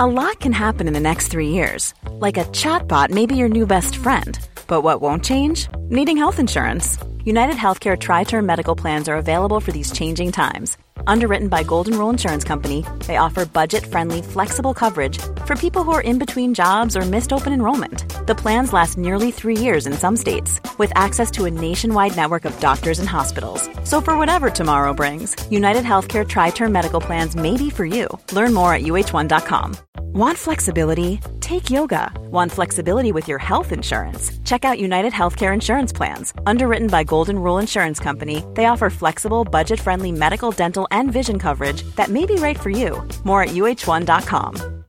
[0.00, 1.92] A lot can happen in the next three years.
[2.08, 4.38] Like a chatbot may be your new best friend.
[4.68, 5.66] But what won't change?
[5.88, 6.98] Needing health insurance.
[7.24, 10.78] United Healthcare TriTerm Medical Plans are available for these changing times.
[11.06, 15.92] Underwritten by Golden Rule Insurance Company, they offer budget friendly, flexible coverage for people who
[15.92, 18.26] are in between jobs or missed open enrollment.
[18.26, 22.44] The plans last nearly three years in some states, with access to a nationwide network
[22.44, 23.68] of doctors and hospitals.
[23.84, 28.06] So, for whatever tomorrow brings, United Healthcare TriTerm Medical Plans may be for you.
[28.32, 29.76] Learn more at uhone.com.
[30.14, 31.20] Want flexibility?
[31.40, 32.10] Take yoga.
[32.30, 34.32] Want flexibility with your health insurance?
[34.44, 36.32] Check out United Healthcare Insurance Plans.
[36.46, 41.38] Underwritten by Golden Rule Insurance Company, they offer flexible, budget friendly medical, dental, and vision
[41.38, 43.02] coverage that may be right for you.
[43.24, 44.87] More at uhone.com.